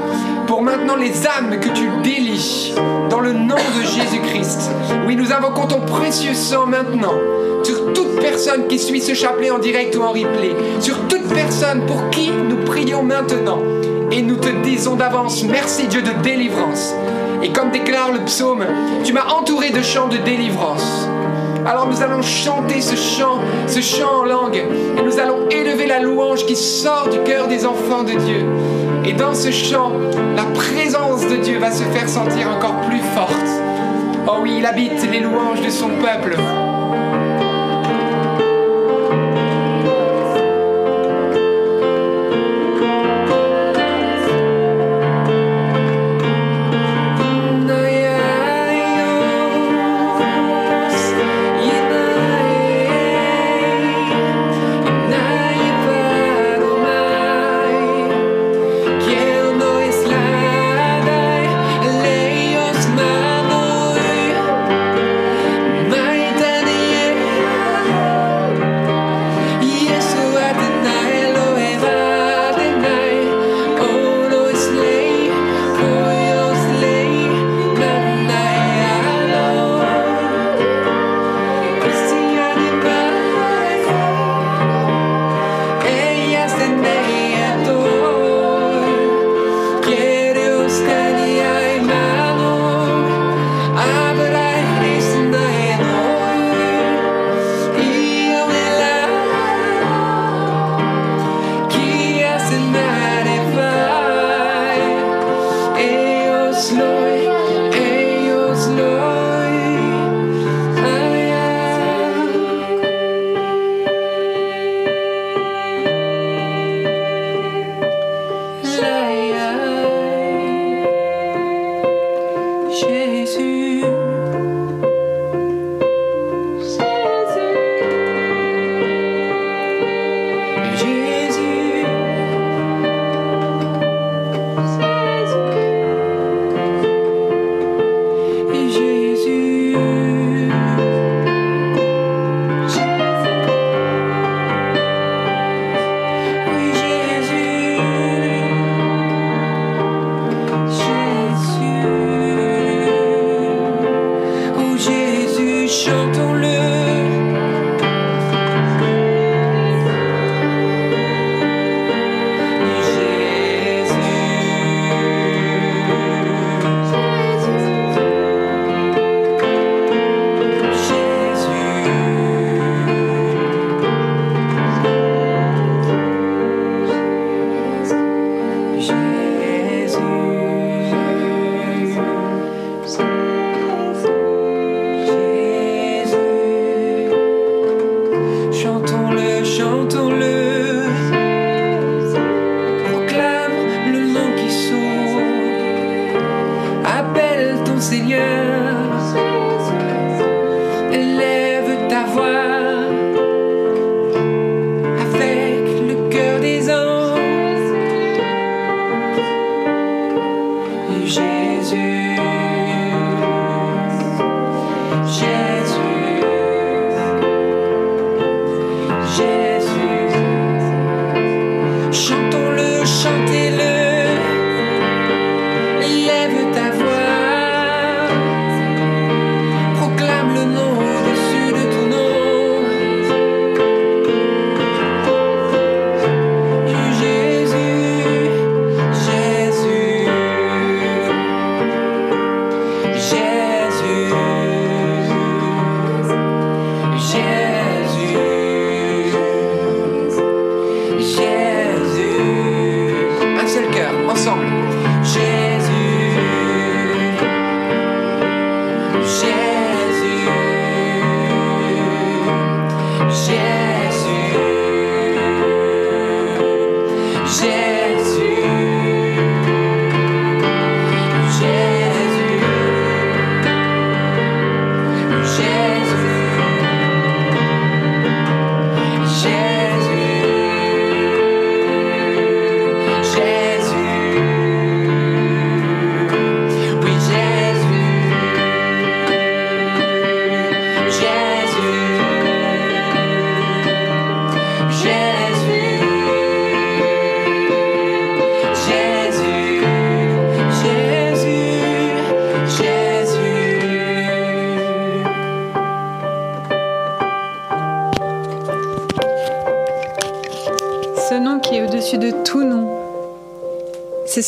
[0.46, 2.74] pour maintenant les âmes que tu délies,
[3.10, 4.70] dans le nom de Jésus-Christ.
[5.06, 7.14] Oui, nous invoquons ton précieux sang maintenant
[7.62, 11.84] sur toute personne qui suit ce chapelet en direct ou en replay, sur toute personne
[11.86, 13.58] pour qui nous prions maintenant.
[14.10, 16.94] Et nous te disons d'avance, merci Dieu de délivrance.
[17.42, 18.64] Et comme déclare le psaume,
[19.04, 21.06] tu m'as entouré de chants de délivrance.
[21.66, 26.00] Alors nous allons chanter ce chant, ce chant en langue, et nous allons élever la
[26.00, 28.46] louange qui sort du cœur des enfants de Dieu.
[29.04, 29.92] Et dans ce chant,
[30.34, 33.46] la présence de Dieu va se faire sentir encore plus forte.
[34.26, 36.36] Oh oui, il habite les louanges de son peuple.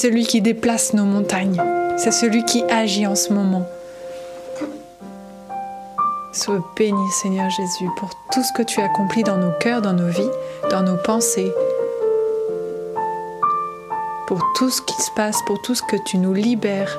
[0.01, 1.63] Celui qui déplace nos montagnes.
[1.99, 3.67] C'est celui qui agit en ce moment.
[6.33, 10.09] Sois béni, Seigneur Jésus, pour tout ce que tu accomplis dans nos cœurs, dans nos
[10.09, 10.31] vies,
[10.71, 11.53] dans nos pensées.
[14.27, 16.97] Pour tout ce qui se passe, pour tout ce que tu nous libères.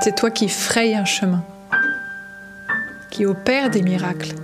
[0.00, 1.42] C'est toi qui frayes un chemin,
[3.10, 4.34] qui opère des miracles.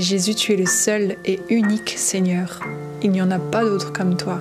[0.00, 2.60] Jésus, tu es le seul et unique Seigneur.
[3.02, 4.40] Il n'y en a pas d'autre comme toi.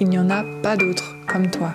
[0.00, 1.72] Il n'y en a pas d'autre comme toi.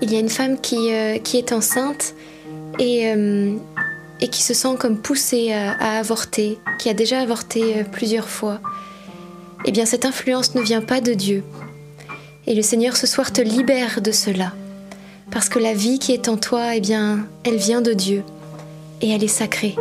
[0.00, 2.14] Il y a une femme qui, euh, qui est enceinte
[2.78, 3.54] et, euh,
[4.20, 8.28] et qui se sent comme poussée à, à avorter, qui a déjà avorté euh, plusieurs
[8.28, 8.60] fois.
[9.64, 11.44] Eh bien, cette influence ne vient pas de Dieu.
[12.46, 14.52] Et le Seigneur ce soir te libère de cela.
[15.30, 18.22] Parce que la vie qui est en toi, eh bien, elle vient de Dieu.
[19.00, 19.76] Et elle est sacrée.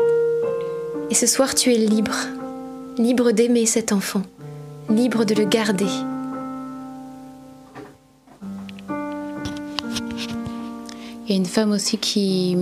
[1.09, 2.15] Et ce soir, tu es libre.
[2.97, 4.21] Libre d'aimer cet enfant.
[4.89, 5.87] Libre de le garder.
[11.31, 12.57] Il y a une femme aussi qui,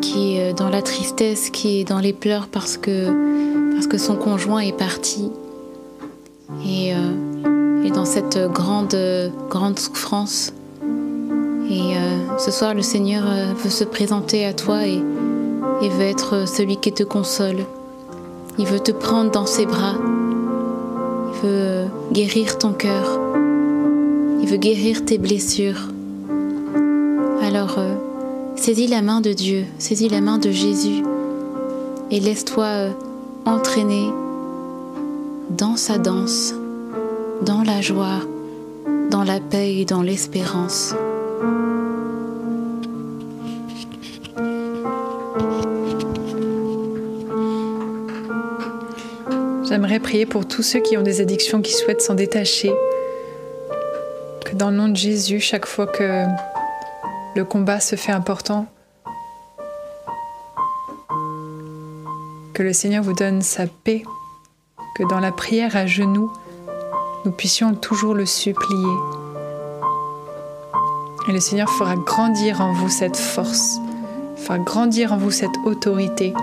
[0.00, 4.16] qui est dans la tristesse, qui est dans les pleurs parce que, parce que son
[4.16, 5.30] conjoint est parti.
[6.66, 8.96] Et, euh, et dans cette grande,
[9.50, 10.54] grande souffrance.
[11.70, 15.02] Et euh, ce soir, le Seigneur euh, veut se présenter à toi et,
[15.82, 17.66] et veut être celui qui te console.
[18.58, 19.96] Il veut te prendre dans ses bras.
[19.98, 23.20] Il veut euh, guérir ton cœur.
[24.40, 25.90] Il veut guérir tes blessures.
[28.68, 31.02] Saisis la main de Dieu, saisis la main de Jésus
[32.10, 32.90] et laisse-toi euh,
[33.46, 34.10] entraîner
[35.48, 36.52] dans sa danse,
[37.40, 38.20] dans la joie,
[39.10, 40.94] dans la paix et dans l'espérance.
[49.66, 52.74] J'aimerais prier pour tous ceux qui ont des addictions, qui souhaitent s'en détacher.
[54.44, 56.26] Que dans le nom de Jésus, chaque fois que
[57.38, 58.66] le combat se fait important,
[62.52, 64.02] que le Seigneur vous donne sa paix,
[64.96, 66.32] que dans la prière à genoux,
[67.24, 68.96] nous puissions toujours le supplier.
[71.28, 73.78] Et le Seigneur fera grandir en vous cette force,
[74.34, 76.34] fera grandir en vous cette autorité.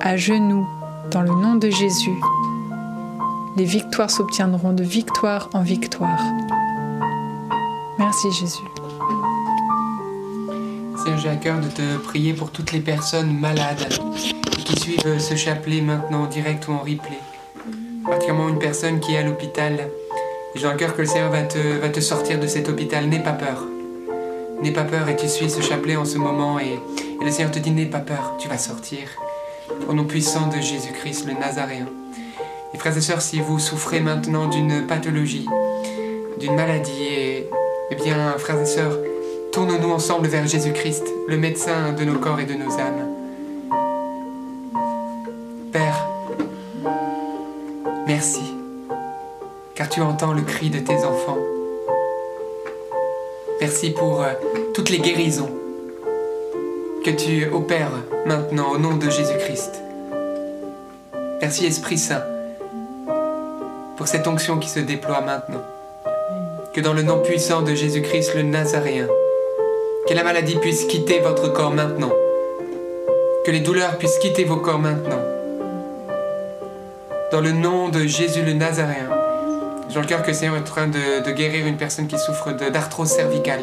[0.00, 0.66] À genoux,
[1.10, 2.18] dans le nom de Jésus,
[3.58, 6.22] les victoires s'obtiendront de victoire en victoire.
[7.98, 8.73] Merci Jésus.
[11.06, 13.88] J'ai à cœur de te prier pour toutes les personnes malades
[14.64, 17.18] qui suivent ce chapelet maintenant en direct ou en replay.
[18.04, 19.90] Particulièrement une personne qui est à l'hôpital.
[20.54, 23.06] J'ai à cœur que le Seigneur va te, sortir de cet hôpital.
[23.06, 23.64] N'aie pas peur.
[24.62, 26.78] N'aie pas peur et tu suis ce chapelet en ce moment et,
[27.22, 29.08] le Seigneur te dit n'aie pas peur, tu vas sortir.
[29.88, 31.86] Au nom puissant de Jésus-Christ, le Nazaréen.
[32.74, 35.46] Et frères et sœurs, si vous souffrez maintenant d'une pathologie,
[36.38, 37.48] d'une maladie, et,
[37.90, 38.98] eh bien, frères et sœurs,
[39.54, 43.08] tournons-nous ensemble vers Jésus-Christ, le médecin de nos corps et de nos âmes.
[45.72, 46.08] Père,
[48.08, 48.42] merci,
[49.76, 51.38] car tu entends le cri de tes enfants.
[53.60, 54.32] Merci pour euh,
[54.74, 55.50] toutes les guérisons
[57.04, 57.92] que tu opères
[58.26, 59.80] maintenant au nom de Jésus-Christ.
[61.40, 62.24] Merci Esprit Saint
[63.96, 65.62] pour cette onction qui se déploie maintenant.
[66.72, 69.06] Que dans le nom puissant de Jésus-Christ le Nazaréen,
[70.06, 72.12] que la maladie puisse quitter votre corps maintenant.
[73.44, 75.22] Que les douleurs puissent quitter vos corps maintenant.
[77.32, 79.08] Dans le nom de Jésus le Nazaréen,
[79.88, 82.52] j'ai le cœur que le Seigneur est en train de, guérir une personne qui souffre
[82.52, 83.62] d'arthrose cervicale.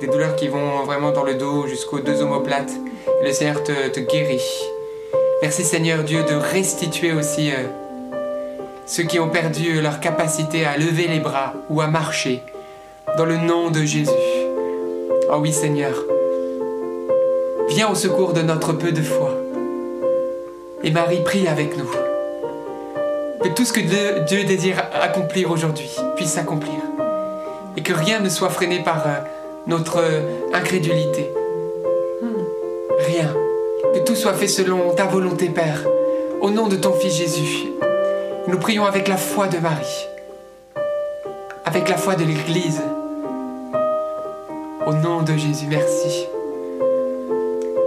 [0.00, 2.72] Des douleurs qui vont vraiment dans le dos jusqu'aux deux omoplates.
[3.22, 4.42] Le Seigneur te, te guérit.
[5.40, 7.64] Merci Seigneur Dieu de restituer aussi euh,
[8.86, 12.42] ceux qui ont perdu leur capacité à lever les bras ou à marcher.
[13.16, 14.10] Dans le nom de Jésus.
[15.30, 15.92] Oh oui Seigneur.
[17.68, 19.30] Viens au secours de notre peu de foi.
[20.82, 21.90] Et Marie prie avec nous.
[23.42, 26.74] Que tout ce que Dieu- désire accomplir aujourd'hui puisse s'accomplir.
[27.76, 29.10] Et que rien ne soit freiné par euh,
[29.66, 30.20] notre euh,
[30.54, 31.30] incrédulité.
[33.06, 33.34] Rien.
[33.94, 35.80] Que tout soit fait selon ta volonté, Père.
[36.40, 37.66] Au nom de ton Fils Jésus.
[38.48, 40.06] Nous prions avec la foi de Marie.
[41.64, 42.80] Avec la foi de l'Église.
[44.86, 46.28] Au nom de Jésus, merci.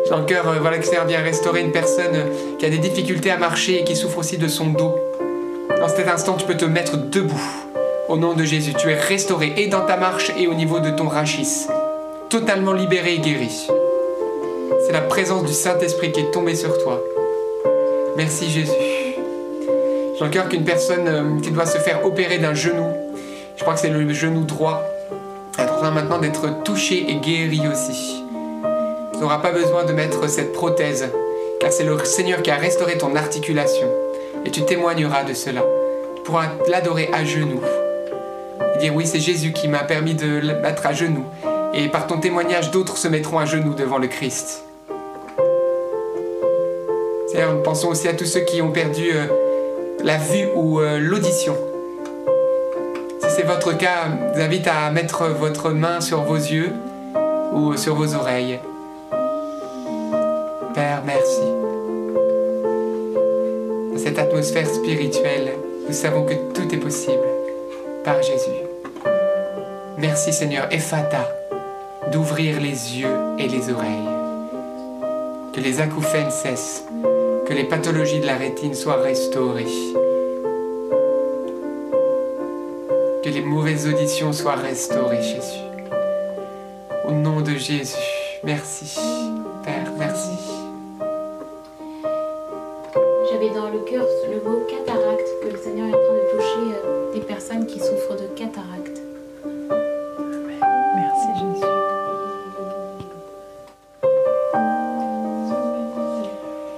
[0.06, 2.70] J'ai en cœur, euh, voilà que le Seigneur vient restaurer une personne euh, qui a
[2.70, 4.94] des difficultés à marcher et qui souffre aussi de son dos.
[5.80, 7.42] Dans cet instant, tu peux te mettre debout.
[8.10, 10.90] Au nom de Jésus, tu es restauré et dans ta marche et au niveau de
[10.90, 11.68] ton rachis.
[12.30, 13.68] Totalement libéré et guéri.
[14.86, 17.02] C'est la présence du Saint-Esprit qui est tombée sur toi.
[18.18, 18.74] Merci Jésus.
[20.18, 22.92] J'ai en cœur qu'une personne euh, qui doit se faire opérer d'un genou,
[23.56, 24.84] je crois que c'est le genou droit,
[25.60, 28.24] est en train maintenant d'être touché et guéri aussi.
[29.14, 31.10] Tu n'auras pas besoin de mettre cette prothèse,
[31.60, 33.88] car c'est le Seigneur qui a restauré ton articulation.
[34.46, 35.64] Et tu témoigneras de cela.
[36.16, 37.62] Tu pourras l'adorer à genoux.
[38.76, 41.26] Et dire oui, c'est Jésus qui m'a permis de le mettre à genoux.
[41.74, 44.64] Et par ton témoignage, d'autres se mettront à genoux devant le Christ.
[47.28, 49.26] Seigneur, pensons aussi à tous ceux qui ont perdu euh,
[50.04, 51.56] la vue ou euh, l'audition.
[53.40, 56.74] C'est votre cas, je vous invite à mettre votre main sur vos yeux
[57.54, 58.60] ou sur vos oreilles.
[60.74, 61.40] Père, merci.
[63.94, 65.54] Dans cette atmosphère spirituelle,
[65.88, 67.24] nous savons que tout est possible
[68.04, 68.60] par Jésus.
[69.98, 71.26] Merci Seigneur, Ephata,
[72.12, 74.10] d'ouvrir les yeux et les oreilles.
[75.54, 76.84] Que les acouphènes cessent,
[77.48, 79.66] que les pathologies de la rétine soient restaurées.
[83.30, 85.62] Que les mauvaises auditions soient restaurées, Jésus.
[87.08, 87.94] Au nom de Jésus,
[88.44, 89.00] merci.
[89.64, 90.32] Père, merci.
[93.30, 96.74] J'avais dans le cœur le mot cataracte, que le Seigneur est en train de toucher
[96.84, 99.00] euh, des personnes qui souffrent de cataracte.
[100.96, 101.68] Merci Jésus.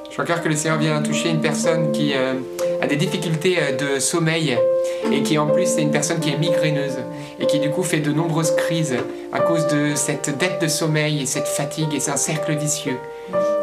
[0.09, 2.33] Je crois que le Seigneur vient toucher une personne qui euh,
[2.81, 4.57] a des difficultés euh, de sommeil
[5.11, 6.97] et qui en plus est une personne qui est migraineuse
[7.39, 8.95] et qui du coup fait de nombreuses crises
[9.31, 12.97] à cause de cette dette de sommeil et cette fatigue et c'est un cercle vicieux.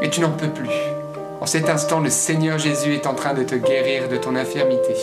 [0.02, 0.70] Et tu n'en peux plus.
[1.40, 4.94] En cet instant, le Seigneur Jésus est en train de te guérir de ton infirmité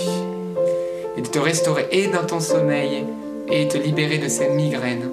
[1.18, 3.06] et de te restaurer et dans ton sommeil
[3.50, 5.10] et te libérer de cette migraine.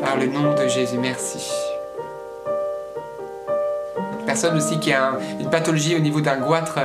[0.00, 1.38] Par le nom de Jésus, merci
[4.26, 6.78] personne aussi qui a un- une pathologie au niveau d'un goitre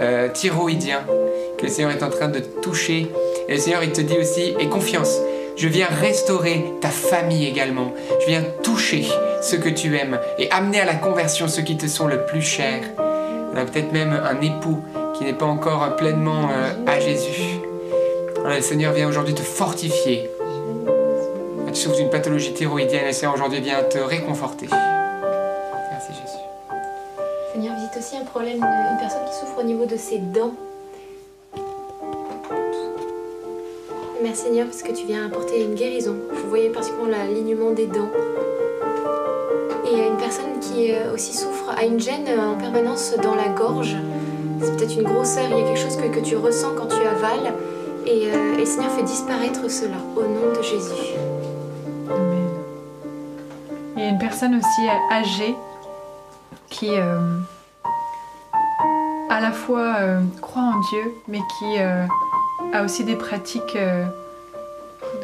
[0.00, 1.00] euh, thyroïdien
[1.64, 3.10] le Seigneur est en train de toucher.
[3.48, 5.18] Et le Seigneur, il te dit aussi, et confiance,
[5.56, 7.92] je viens restaurer ta famille également.
[8.20, 9.06] Je viens toucher
[9.40, 12.42] ceux que tu aimes et amener à la conversion ceux qui te sont le plus
[12.42, 12.82] chers.
[12.98, 14.82] On a peut-être même un époux
[15.14, 17.60] qui n'est pas encore pleinement euh, à Jésus.
[18.44, 20.28] Le Seigneur vient aujourd'hui te fortifier.
[21.68, 24.68] Tu souffres d'une pathologie thyroïdienne, le Seigneur aujourd'hui vient te réconforter.
[24.70, 26.44] Merci Jésus.
[27.52, 30.52] Seigneur, visite aussi un problème d'une personne qui souffre au niveau de ses dents.
[34.24, 36.16] Merci Seigneur parce que tu viens apporter une guérison.
[36.34, 38.10] Je voyais particulièrement l'alignement des dents.
[39.84, 43.48] Et une personne qui euh, aussi souffre, a une gêne euh, en permanence dans la
[43.48, 43.94] gorge.
[44.62, 47.52] C'est peut-être une grosseur, il y a quelque chose que, tu ressens quand tu avales.
[48.06, 51.18] Et, euh, et le Seigneur fait disparaître cela au nom de Jésus.
[52.08, 52.48] Amen.
[53.94, 55.54] Il y a une personne aussi âgée
[56.70, 56.88] qui,
[59.28, 59.96] à la fois
[60.40, 61.76] croit en Dieu, mais qui
[62.74, 64.04] a aussi des pratiques euh,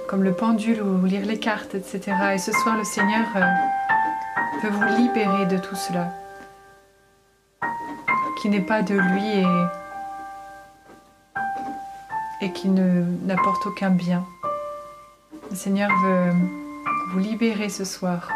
[0.08, 2.00] comme le pendule ou lire les cartes, etc.
[2.34, 3.44] Et ce soir, le Seigneur euh,
[4.62, 6.12] peut vous libérer de tout cela,
[8.40, 9.44] qui n'est pas de lui
[12.40, 14.24] et, qui n'apporte aucun bien.
[15.50, 16.32] Le Seigneur veut
[17.12, 18.28] vous libérer ce soir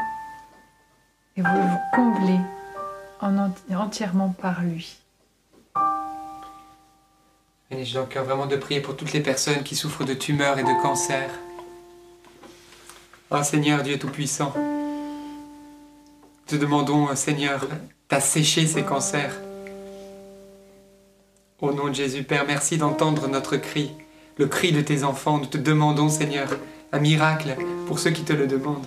[1.36, 2.40] et veut vous combler
[3.20, 4.98] en enti- entièrement par lui.
[7.70, 10.82] J'ai cœur vraiment de prier pour toutes les personnes qui souffrent de tumeurs et de
[10.82, 11.30] cancers.
[13.30, 14.52] Oh Seigneur Dieu Tout-Puissant,
[16.46, 17.66] te demandons, euh, Seigneur,
[18.10, 19.34] d'assécher ces cancers.
[21.60, 23.90] Au nom de Jésus, Père, merci d'entendre notre cri,
[24.36, 25.38] le cri de tes enfants.
[25.38, 26.48] Nous te demandons, Seigneur,
[26.92, 28.86] un miracle pour ceux qui te le demandent.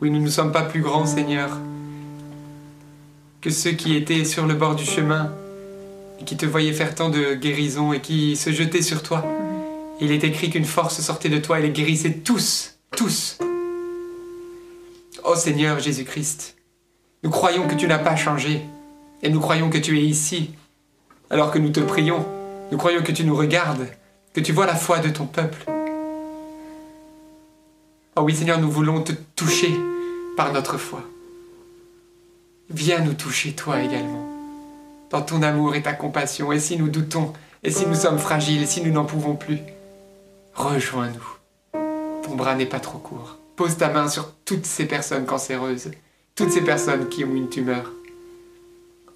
[0.00, 1.50] Oui, nous ne sommes pas plus grands, Seigneur,
[3.42, 5.30] que ceux qui étaient sur le bord du chemin
[6.24, 9.24] qui te voyaient faire tant de guérison et qui se jetaient sur toi.
[10.00, 13.38] Il est écrit qu'une force sortait de toi et les guérissait tous, tous.
[15.24, 16.56] Ô Seigneur Jésus-Christ,
[17.22, 18.62] nous croyons que tu n'as pas changé
[19.22, 20.50] et nous croyons que tu es ici
[21.30, 22.24] alors que nous te prions.
[22.70, 23.88] Nous croyons que tu nous regardes,
[24.34, 25.64] que tu vois la foi de ton peuple.
[28.16, 29.72] Oh oui Seigneur, nous voulons te toucher
[30.36, 31.02] par notre foi.
[32.70, 34.27] Viens nous toucher toi également
[35.10, 36.52] dans ton amour et ta compassion.
[36.52, 37.32] Et si nous doutons,
[37.62, 39.58] et si nous sommes fragiles, et si nous n'en pouvons plus,
[40.54, 41.80] rejoins-nous.
[42.22, 43.38] Ton bras n'est pas trop court.
[43.56, 45.90] Pose ta main sur toutes ces personnes cancéreuses,
[46.34, 47.90] toutes ces personnes qui ont une tumeur.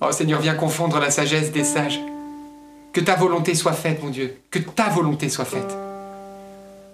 [0.00, 2.00] Oh Seigneur, viens confondre la sagesse des sages.
[2.92, 4.36] Que ta volonté soit faite, mon Dieu.
[4.50, 5.76] Que ta volonté soit faite.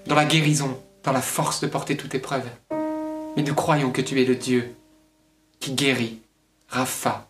[0.07, 2.45] Dans la guérison, dans la force de porter toute épreuve.
[3.37, 4.75] Mais nous croyons que tu es le Dieu
[5.59, 6.21] qui guérit.
[6.69, 7.28] Rapha,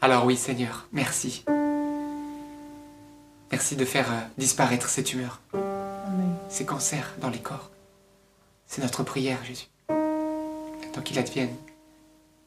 [0.00, 1.44] alors oui Seigneur, merci.
[3.50, 5.40] Merci de faire euh, disparaître ces tumeurs,
[6.48, 7.70] ces cancers dans les corps.
[8.66, 9.66] C'est notre prière Jésus.
[10.92, 11.54] Tant qu'il advienne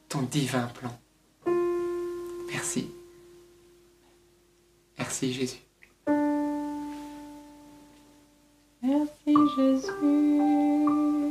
[0.08, 0.96] ton divin plan.
[2.50, 2.90] Merci.
[4.98, 5.60] Merci Jésus.
[8.82, 11.23] Merci Jésus.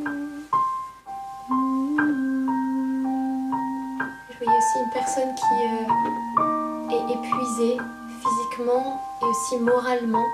[4.44, 7.78] Je voyais aussi une personne qui euh, est épuisée
[8.22, 10.26] physiquement et aussi moralement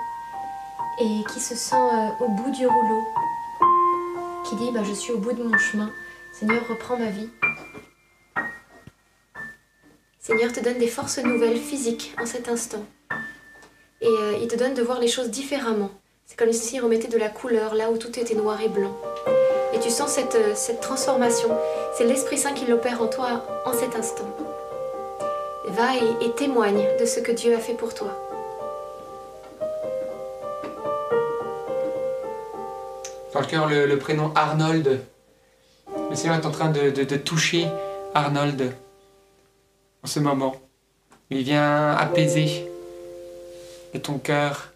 [0.98, 3.04] et qui se sent euh, au bout du rouleau,
[4.44, 5.92] qui dit bah, je suis au bout de mon chemin,
[6.32, 7.28] Seigneur reprends ma vie.
[10.18, 12.84] Seigneur te donne des forces nouvelles physiques en cet instant
[14.00, 15.90] et euh, il te donne de voir les choses différemment.
[16.26, 18.96] C'est comme s'il remettait de la couleur là où tout était noir et blanc.
[19.82, 21.48] Tu sens cette, euh, cette transformation.
[21.96, 24.28] C'est l'Esprit Saint qui l'opère en toi en cet instant.
[25.68, 28.08] Va et, témoigne de ce que Dieu a fait pour toi.
[33.32, 35.00] Dans le cœur, le, prénom Arnold.
[36.10, 37.66] Le Seigneur est en train de, de- toucher
[38.14, 38.74] Arnold
[40.02, 40.56] en ce moment.
[41.30, 42.68] Il vient apaiser
[44.02, 44.72] ton cœur,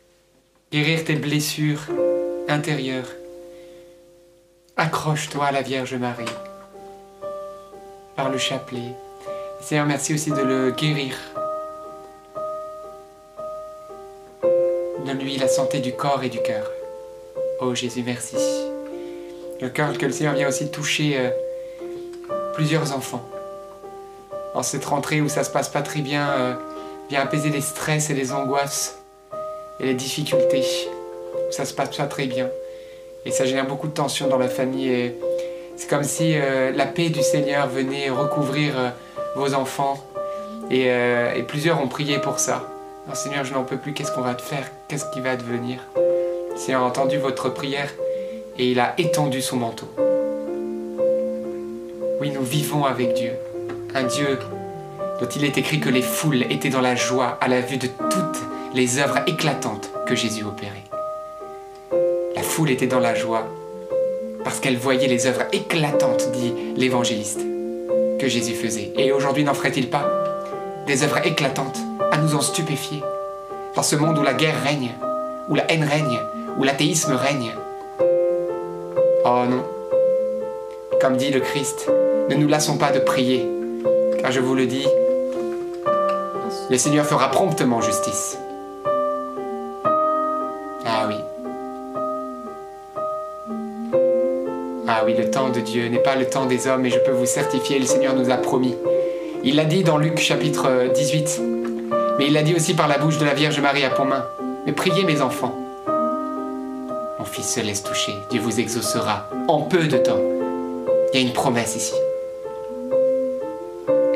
[0.72, 1.82] guérir tes blessures
[2.48, 3.08] intérieures.
[4.76, 6.24] Accroche-toi à la Vierge Marie
[8.16, 8.92] par le chapelet.
[9.60, 11.14] Seigneur, merci aussi de le guérir.
[15.06, 16.68] Donne-lui la santé du corps et du cœur.
[17.60, 18.36] Oh Jésus, merci.
[19.60, 21.30] Le cœur que le Seigneur vient aussi toucher euh,
[22.54, 23.24] plusieurs enfants.
[24.54, 26.54] En cette rentrée où ça se passe pas très bien, euh,
[27.08, 28.98] vient apaiser les stress et les angoisses
[29.78, 30.66] et les difficultés.
[31.48, 32.50] Où ça se passe pas très bien.
[33.26, 35.12] Et ça génère beaucoup de tension dans la famille.
[35.76, 38.90] C'est comme si euh, la paix du Seigneur venait recouvrir euh,
[39.36, 40.04] vos enfants.
[40.70, 42.68] Et, euh, et plusieurs ont prié pour ça.
[43.12, 43.92] Seigneur, je n'en peux plus.
[43.92, 44.70] Qu'est-ce qu'on va te faire?
[44.88, 45.78] Qu'est-ce qui va advenir
[46.54, 47.90] le Seigneur a entendu votre prière
[48.58, 49.90] et il a étendu son manteau.
[52.20, 53.32] Oui, nous vivons avec Dieu.
[53.92, 54.38] Un Dieu
[55.20, 57.88] dont il est écrit que les foules étaient dans la joie à la vue de
[57.88, 58.40] toutes
[58.72, 60.83] les œuvres éclatantes que Jésus opérait.
[62.54, 63.48] Foule était dans la joie
[64.44, 67.40] parce qu'elle voyait les œuvres éclatantes, dit l'évangéliste,
[68.20, 68.92] que Jésus faisait.
[68.96, 70.08] Et aujourd'hui, n'en ferait-il pas
[70.86, 71.80] des œuvres éclatantes
[72.12, 73.02] à nous en stupéfier?
[73.74, 74.92] Dans ce monde où la guerre règne,
[75.48, 76.20] où la haine règne,
[76.56, 77.50] où l'athéisme règne.
[79.24, 79.64] Oh non.
[81.00, 81.90] Comme dit le Christ,
[82.30, 83.50] ne nous lassons pas de prier,
[84.20, 84.86] car je vous le dis,
[86.70, 88.38] le Seigneur fera promptement justice.
[95.50, 98.14] De Dieu n'est pas le temps des hommes, et je peux vous certifier, le Seigneur
[98.14, 98.74] nous a promis
[99.42, 101.40] Il l'a dit dans Luc chapitre 18,
[102.18, 104.24] mais il l'a dit aussi par la bouche de la Vierge Marie à Pontmain.
[104.66, 105.54] Mais priez mes enfants.
[107.18, 110.20] Mon fils se laisse toucher, Dieu vous exaucera en peu de temps.
[111.12, 111.94] Il y a une promesse ici.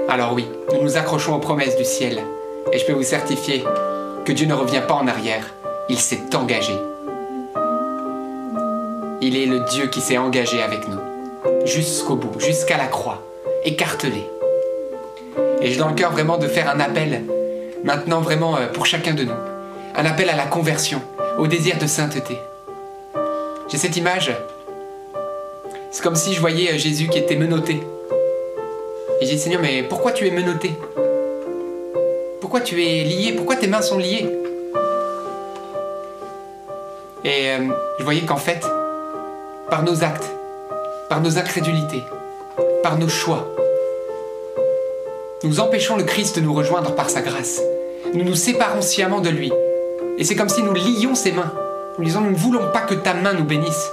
[0.09, 2.22] Alors oui, nous nous accrochons aux promesses du ciel,
[2.72, 3.64] et je peux vous certifier
[4.24, 5.55] que Dieu ne revient pas en arrière,
[5.88, 6.74] il s'est engagé.
[9.20, 10.98] Il est le Dieu qui s'est engagé avec nous,
[11.68, 13.22] jusqu'au bout, jusqu'à la croix,
[13.64, 14.24] écartelé.
[15.60, 17.24] Et j'ai dans le cœur vraiment de faire un appel,
[17.84, 19.32] maintenant vraiment euh, pour chacun de nous,
[19.96, 21.00] un appel à la conversion,
[21.38, 22.38] au désir de sainteté?
[23.68, 24.32] J'ai cette image,
[25.90, 27.82] c'est comme si je voyais euh, Jésus qui était menotté.
[29.20, 30.72] Et j'ai dit Seigneur, mais pourquoi tu es menotté?
[32.40, 33.32] Pourquoi tu es lié?
[33.32, 34.30] Pourquoi tes mains sont liées?
[37.24, 37.68] Et euh,
[37.98, 38.64] je voyais qu'en fait,
[39.68, 40.30] par nos actes,
[41.09, 42.02] par nos incrédulités,
[42.82, 43.47] par nos choix,
[45.44, 47.60] nous empêchons le Christ de nous rejoindre par sa grâce.
[48.12, 49.52] Nous nous séparons sciemment de lui.
[50.18, 51.52] Et c'est comme si nous lions ses mains.
[51.97, 53.93] Nous disons, nous ne voulons pas que ta main nous bénisse.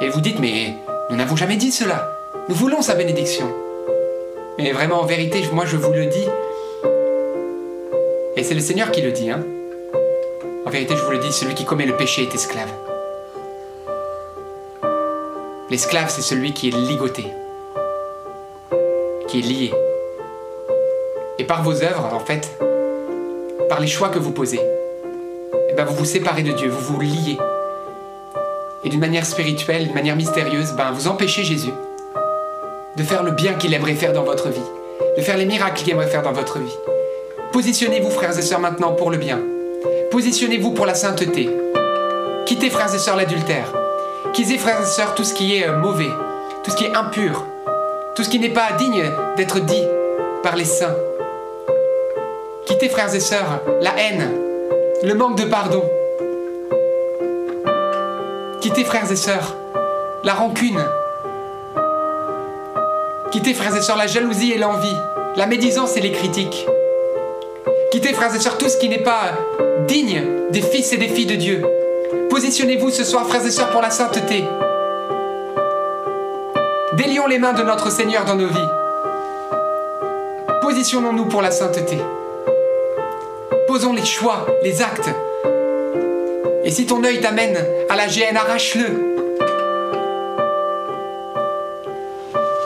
[0.00, 0.74] Et vous dites, mais
[1.10, 2.10] nous n'avons jamais dit cela.
[2.48, 3.54] Nous voulons sa bénédiction.
[4.58, 6.26] Mais vraiment, en vérité, moi je vous le dis.
[8.36, 9.30] Et c'est le Seigneur qui le dit.
[9.30, 9.44] Hein.
[10.66, 12.72] En vérité, je vous le dis, celui qui commet le péché est esclave.
[15.70, 17.26] L'esclave, c'est celui qui est ligoté,
[19.26, 19.74] qui est lié.
[21.38, 22.58] Et par vos œuvres, en fait,
[23.68, 24.60] par les choix que vous posez,
[25.68, 27.36] eh ben vous vous séparez de Dieu, vous vous liez.
[28.82, 31.74] Et d'une manière spirituelle, d'une manière mystérieuse, ben vous empêchez Jésus
[32.96, 34.60] de faire le bien qu'il aimerait faire dans votre vie,
[35.18, 36.76] de faire les miracles qu'il aimerait faire dans votre vie.
[37.52, 39.38] Positionnez-vous, frères et sœurs, maintenant pour le bien.
[40.10, 41.50] Positionnez-vous pour la sainteté.
[42.46, 43.77] Quittez, frères et sœurs, l'adultère.
[44.34, 46.10] Quittez, frères et sœurs, tout ce qui est euh, mauvais,
[46.62, 47.44] tout ce qui est impur,
[48.14, 49.04] tout ce qui n'est pas digne
[49.36, 49.82] d'être dit
[50.42, 50.94] par les saints.
[52.66, 54.30] Quittez, frères et sœurs, la haine,
[55.02, 55.82] le manque de pardon.
[58.60, 59.56] Quittez, frères et sœurs,
[60.22, 60.84] la rancune.
[63.30, 64.96] Quittez, frères et sœurs, la jalousie et l'envie,
[65.36, 66.66] la médisance et les critiques.
[67.90, 69.32] Quittez, frères et sœurs, tout ce qui n'est pas
[69.86, 71.77] digne des fils et des filles de Dieu.
[72.38, 74.44] Positionnez-vous ce soir, frères et sœurs, pour la sainteté.
[76.92, 78.68] Délions les mains de notre Seigneur dans nos vies.
[80.62, 81.98] Positionnons-nous pour la sainteté.
[83.66, 85.10] Posons les choix, les actes.
[86.62, 87.58] Et si ton œil t'amène
[87.90, 88.86] à la GN, arrache-le.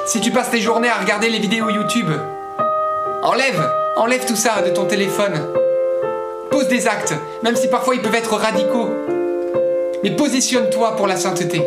[0.05, 2.11] Si tu passes tes journées à regarder les vidéos YouTube,
[3.23, 5.41] enlève, enlève tout ça de ton téléphone.
[6.51, 8.91] Pose des actes, même si parfois ils peuvent être radicaux.
[10.03, 11.63] Mais positionne-toi pour la sainteté.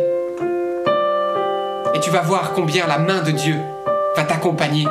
[1.94, 3.56] Et tu vas voir combien la main de Dieu
[4.14, 4.86] va t'accompagner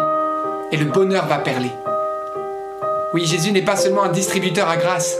[0.71, 1.69] et le bonheur va perler.
[3.13, 5.17] Oui, Jésus n'est pas seulement un distributeur à grâce.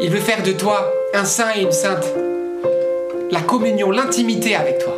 [0.00, 2.06] Il veut faire de toi un saint et une sainte.
[3.32, 4.94] La communion, l'intimité avec toi.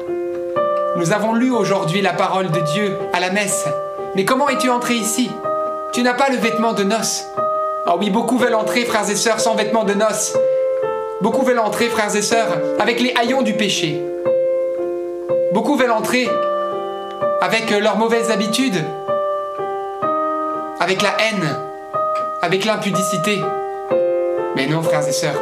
[0.97, 3.65] Nous avons lu aujourd'hui la parole de Dieu à la messe.
[4.16, 5.31] Mais comment es-tu entré ici?
[5.93, 7.25] Tu n'as pas le vêtement de noces.
[7.87, 10.37] Oh oui, beaucoup veulent entrer, frères et sœurs, sans vêtement de noces.
[11.20, 14.01] Beaucoup veulent entrer, frères et sœurs, avec les haillons du péché.
[15.53, 16.28] Beaucoup veulent entrer
[17.41, 18.82] avec leurs mauvaises habitudes,
[20.81, 21.57] avec la haine,
[22.43, 23.41] avec l'impudicité.
[24.57, 25.41] Mais non, frères et sœurs,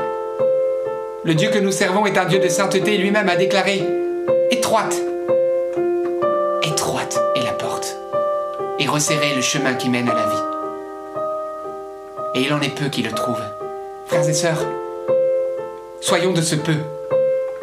[1.24, 2.98] le Dieu que nous servons est un Dieu de sainteté.
[2.98, 3.82] Lui-même a déclaré
[4.50, 4.94] étroite,
[6.62, 7.96] étroite est la porte,
[8.78, 10.42] et resserré le chemin qui mène à la vie.
[12.34, 13.42] Et il en est peu qui le trouvent.
[14.06, 14.64] Frères et sœurs,
[16.02, 16.74] soyons de ce peu.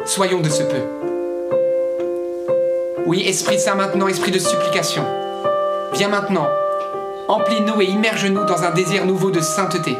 [0.06, 0.80] Soyons de ce peu.
[3.06, 5.04] Oui, Esprit Saint maintenant, Esprit de supplication.
[5.92, 6.48] Viens maintenant,
[7.28, 9.94] emplis-nous et immerge-nous dans un désir nouveau de sainteté,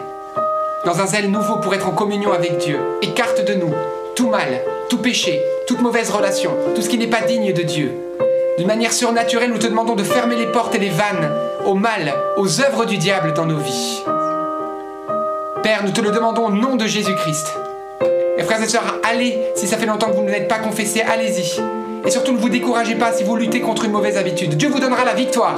[0.87, 2.79] dans un zèle nouveau pour être en communion avec Dieu.
[3.03, 3.75] Écarte de nous
[4.17, 7.93] tout mal, tout péché, toute mauvaise relation, tout ce qui n'est pas digne de Dieu.
[8.57, 11.31] D'une manière surnaturelle, nous te demandons de fermer les portes et les vannes
[11.67, 14.03] au mal, aux œuvres du diable dans nos vies.
[15.63, 17.55] Père, nous te le demandons au nom de Jésus-Christ.
[18.51, 21.61] Frères et sœurs, allez, si ça fait longtemps que vous ne l'êtes pas confessé, allez-y.
[22.05, 24.57] Et surtout, ne vous découragez pas si vous luttez contre une mauvaise habitude.
[24.57, 25.55] Dieu vous donnera la victoire.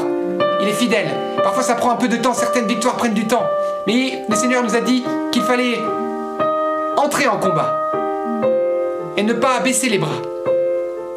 [0.60, 1.08] Il est fidèle.
[1.42, 2.34] Parfois, ça prend un peu de temps.
[2.34, 3.44] Certaines victoires prennent du temps.
[3.86, 5.78] Mais le Seigneur nous a dit qu'il fallait
[6.98, 7.80] entrer en combat
[9.16, 10.20] et ne pas abaisser les bras.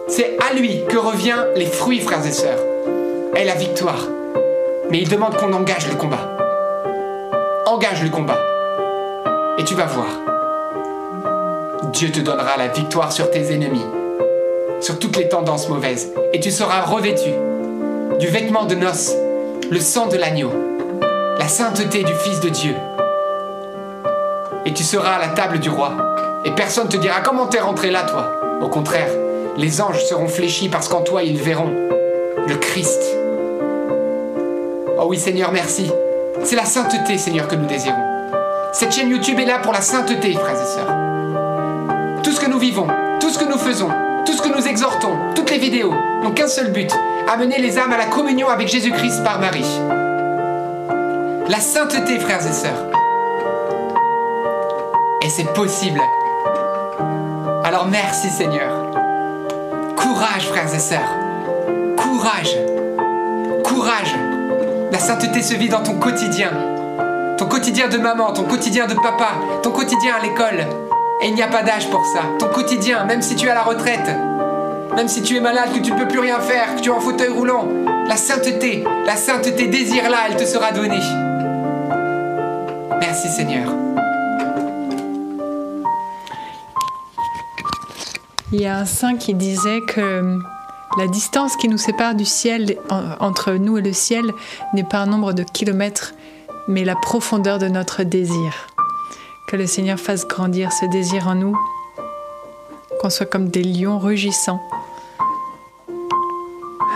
[0.08, 2.60] C'est à lui que revient les fruits, frères et sœurs,
[3.36, 4.08] et la victoire.
[4.92, 6.38] Mais il demande qu'on engage le combat.
[7.66, 8.40] Engage le combat.
[9.58, 10.35] Et tu vas voir.
[11.96, 13.86] Dieu te donnera la victoire sur tes ennemis,
[14.82, 16.12] sur toutes les tendances mauvaises.
[16.34, 17.30] Et tu seras revêtu
[18.20, 19.14] du vêtement de noces,
[19.72, 20.52] le sang de l'agneau,
[21.40, 22.76] la sainteté du Fils de Dieu.
[24.66, 25.94] Et tu seras à la table du roi.
[26.44, 28.42] Et personne te dira comment t'es rentré là, toi?
[28.62, 29.08] Au contraire,
[29.56, 31.72] les anges seront fléchis parce qu'en toi ils verront
[32.46, 33.02] le Christ.
[35.00, 35.90] Oh oui, Seigneur, merci.
[36.44, 37.96] C'est la sainteté, Seigneur, que nous désirons.
[38.74, 41.05] Cette chaîne YouTube est là pour la sainteté, frères et sœurs.
[42.26, 42.88] Tout ce que nous vivons,
[43.20, 43.90] tout ce que nous faisons,
[44.26, 45.94] tout ce que nous exhortons, toutes les vidéos
[46.24, 46.92] n'ont qu'un seul but,
[47.32, 49.80] amener les âmes à la communion avec Jésus-Christ par Marie.
[51.48, 52.90] La sainteté, frères et sœurs.
[55.22, 56.02] Et c'est possible.
[57.64, 58.72] Alors merci Seigneur.
[59.96, 61.14] Courage, frères et sœurs.
[61.96, 62.58] Courage.
[63.64, 64.16] Courage.
[64.92, 66.50] La sainteté se vit dans ton quotidien.
[67.38, 69.28] Ton quotidien de maman, ton quotidien de papa,
[69.62, 70.66] ton quotidien à l'école.
[71.22, 72.20] Et il n'y a pas d'âge pour ça.
[72.40, 74.10] Ton quotidien, même si tu es à la retraite,
[74.96, 76.94] même si tu es malade, que tu ne peux plus rien faire, que tu es
[76.94, 77.68] en fauteuil roulant,
[78.08, 81.00] la sainteté, la sainteté, désire-la, elle te sera donnée.
[83.00, 83.72] Merci Seigneur.
[88.52, 90.38] Il y a un saint qui disait que
[90.98, 94.32] la distance qui nous sépare du ciel, en- entre nous et le ciel,
[94.74, 96.14] n'est pas un nombre de kilomètres,
[96.68, 98.68] mais la profondeur de notre désir.
[99.48, 101.56] Que le Seigneur fasse grandir ce désir en nous,
[103.00, 104.60] qu'on soit comme des lions rugissants.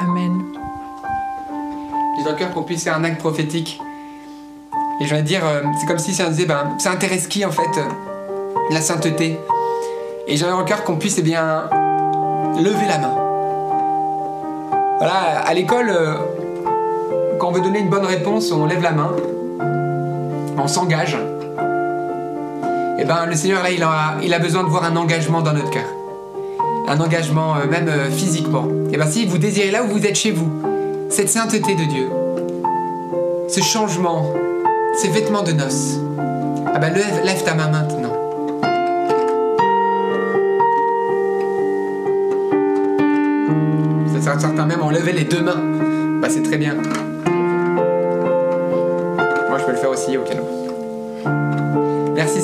[0.01, 0.43] Amen.
[2.17, 3.79] J'ai dans le cœur qu'on puisse faire un acte prophétique.
[4.99, 7.51] Et je vais dire, euh, c'est comme si ça disait, ben, ça intéresse qui en
[7.51, 7.83] fait euh,
[8.71, 9.37] La sainteté.
[10.27, 11.69] Et j'ai dans cœur qu'on puisse, eh bien,
[12.57, 13.15] lever la main.
[14.97, 16.15] Voilà, à l'école, euh,
[17.37, 19.11] quand on veut donner une bonne réponse, on lève la main,
[20.57, 21.15] on s'engage.
[22.99, 23.69] Et ben, le Seigneur, là,
[24.21, 25.87] il a, besoin de voir un engagement dans notre cœur.
[26.89, 28.67] Un engagement, euh, même euh, physiquement.
[28.91, 30.51] Et ben, si vous désirez là où vous êtes chez vous,
[31.09, 32.09] cette sainteté de Dieu,
[33.47, 34.33] ce changement,
[34.97, 35.97] ces vêtements de noces,
[36.73, 38.13] ah ben lève, ta main maintenant.
[44.13, 45.61] C'est certain même ont levé les deux mains.
[46.21, 46.75] Bah c'est très bien.
[49.49, 50.58] Moi je peux le faire aussi au piano.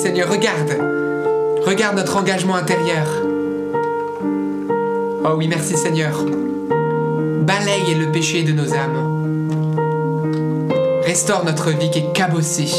[0.06, 0.78] Seigneur, regarde.
[1.66, 3.08] Regarde notre engagement intérieur.
[5.24, 6.24] Oh oui, merci Seigneur.
[7.42, 9.80] Balaye le péché de nos âmes.
[11.04, 12.72] Restaure notre vie qui est cabossée.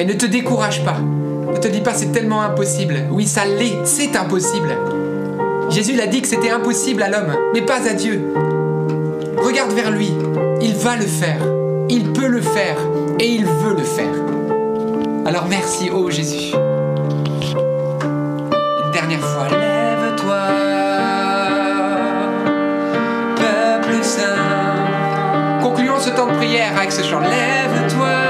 [0.00, 0.96] Et ne te décourage pas.
[0.98, 3.04] Ne te dis pas c'est tellement impossible.
[3.12, 4.76] Oui, ça l'est, c'est impossible.
[5.70, 8.20] Jésus l'a dit que c'était impossible à l'homme, mais pas à Dieu.
[9.36, 10.12] Regarde vers lui.
[10.60, 11.38] Il va le faire.
[11.88, 12.78] Il peut le faire.
[13.20, 14.27] Et il veut le faire.
[15.28, 16.54] Alors merci, ô Jésus.
[18.82, 19.46] Une dernière fois.
[19.50, 20.40] Lève-toi,
[23.36, 25.60] peuple saint.
[25.60, 27.20] Concluons ce temps de prière avec ce chant.
[27.20, 28.27] Lève-toi,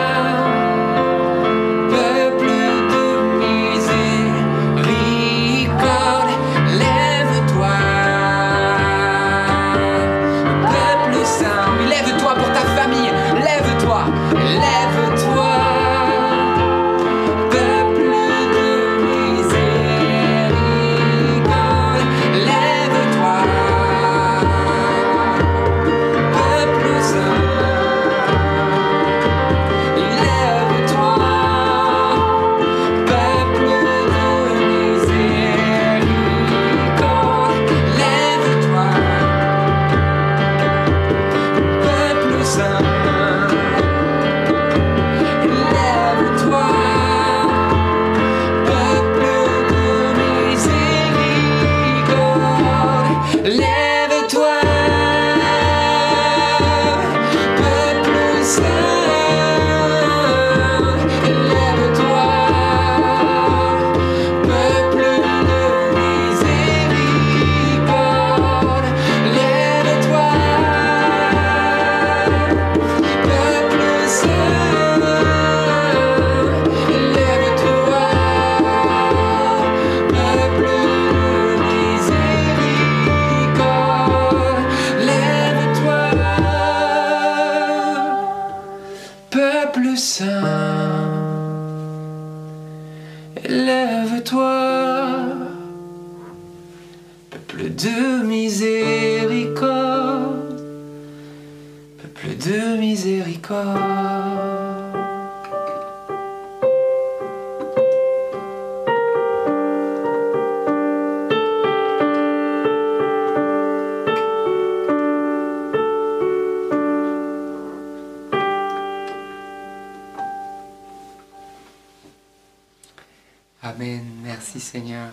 [123.78, 124.02] Amen.
[124.24, 125.10] Merci Seigneur.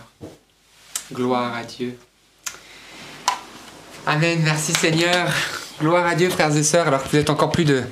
[1.12, 1.96] Gloire à Dieu.
[4.06, 4.40] Amen.
[4.42, 5.28] Merci Seigneur.
[5.78, 7.84] Gloire à Dieu, frères et sœurs, alors que vous êtes encore plus de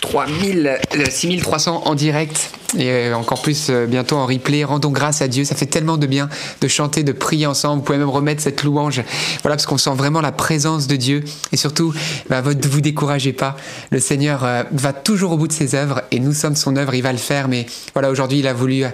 [0.00, 0.78] 3000,
[1.08, 4.64] 6300 en direct et euh, encore plus euh, bientôt en replay.
[4.64, 5.44] Rendons grâce à Dieu.
[5.44, 6.28] Ça fait tellement de bien
[6.60, 7.80] de chanter, de prier ensemble.
[7.80, 9.02] Vous pouvez même remettre cette louange.
[9.42, 11.24] Voilà, parce qu'on sent vraiment la présence de Dieu.
[11.52, 11.92] Et surtout,
[12.28, 13.56] bah, ne vous découragez pas.
[13.90, 16.94] Le Seigneur euh, va toujours au bout de ses œuvres et nous sommes son œuvre.
[16.94, 17.48] Il va le faire.
[17.48, 18.84] Mais voilà, aujourd'hui, il a voulu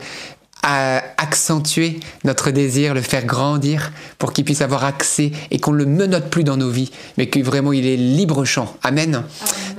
[0.68, 5.78] à accentuer notre désir, le faire grandir pour qu'il puisse avoir accès et qu'on ne
[5.78, 8.76] le menote plus dans nos vies, mais que vraiment il est libre champ.
[8.82, 9.22] Amen.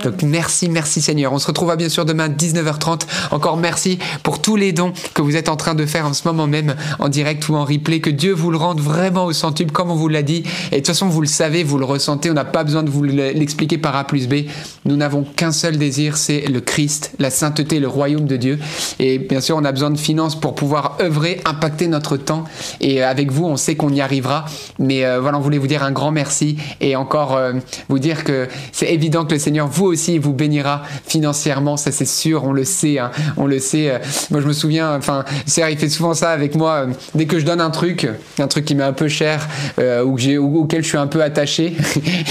[0.03, 1.34] Donc merci, merci Seigneur.
[1.34, 3.01] On se retrouvera bien sûr demain 19h30.
[3.31, 6.26] Encore merci pour tous les dons que vous êtes en train de faire en ce
[6.26, 7.99] moment même en direct ou en replay.
[7.99, 10.43] Que Dieu vous le rende vraiment au centuple comme on vous l'a dit.
[10.72, 12.31] Et de toute façon, vous le savez, vous le ressentez.
[12.31, 14.45] On n'a pas besoin de vous l'expliquer par A plus B.
[14.85, 18.59] Nous n'avons qu'un seul désir, c'est le Christ, la sainteté, le royaume de Dieu.
[18.99, 22.45] Et bien sûr, on a besoin de finances pour pouvoir œuvrer, impacter notre temps.
[22.80, 24.45] Et euh, avec vous, on sait qu'on y arrivera.
[24.80, 27.54] Mais euh, voilà, on voulait vous dire un grand merci et encore euh,
[27.90, 31.78] vous dire que c'est évident que le Seigneur, vous aussi, vous bénira financièrement.
[31.78, 32.99] Ça, c'est sûr, on le sait.
[32.99, 33.12] Hein.
[33.38, 33.99] on le sait.
[34.32, 36.88] Moi, je me souviens, enfin, Serre, il fait souvent ça avec moi.
[37.16, 38.08] dès que je donne un truc,
[38.40, 39.48] un truc qui m'est un peu cher
[39.78, 40.18] ou,
[40.60, 41.76] auquel je suis un peu attaché,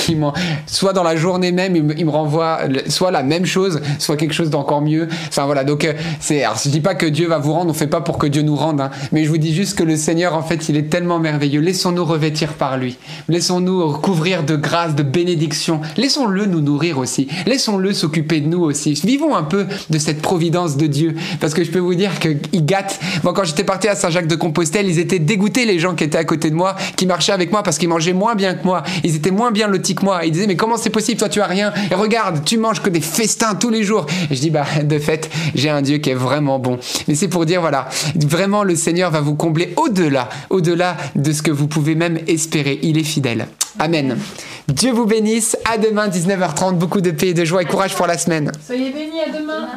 [0.67, 4.17] soit dans la journée même, il me, il me, renvoie soit la même chose, soit
[4.17, 5.09] quelque chose d'encore mieux.
[5.29, 5.65] Enfin, voilà.
[5.65, 5.89] Donc,
[6.21, 8.26] c'est, alors, je dis pas que Dieu va vous rendre, on fait pas pour que
[8.29, 8.91] Dieu nous rende, hein.
[9.13, 11.61] mais je vous dis juste que le Seigneur, en fait, il est tellement merveilleux.
[11.61, 12.97] Laissons-nous revêtir par lui.
[13.29, 15.81] Laissons-nous couvrir de grâce, de bénédiction.
[15.97, 17.29] Laissons-le nous nourrir aussi.
[17.47, 18.95] Laissons-le s'occuper de nous aussi.
[18.95, 22.65] Vivons un peu de cette providence de Dieu, parce que je peux vous dire qu'il
[22.65, 22.99] gâte.
[23.23, 26.19] Moi, quand j'étais parti à Saint-Jacques de Compostelle, ils étaient dégoûtés, les gens qui étaient
[26.19, 28.83] à côté de moi, qui marchaient avec moi, parce qu'ils mangeaient moins bien que moi.
[29.05, 30.25] Ils étaient moins bien lotis que moi.
[30.25, 31.19] Ils disaient, mais comment c'est possible?
[31.19, 31.73] Toi, tu as rien.
[31.91, 34.07] Et regarde, tu manges que des festins tous les jours.
[34.31, 36.79] Et je dis, bah, de fait, j'ai un Dieu qui est vraiment bon.
[37.09, 37.89] Mais c'est pour dire, voilà,
[38.25, 42.79] vraiment le Seigneur va vous combler au-delà, au-delà de ce que vous pouvez même espérer.
[42.83, 43.47] Il est fidèle.
[43.79, 44.19] Amen.
[44.69, 45.57] Dieu vous bénisse.
[45.71, 46.75] À demain 19h30.
[46.77, 48.53] Beaucoup de paix, de joie et courage pour la semaine.
[48.65, 49.69] Soyez bénis à demain.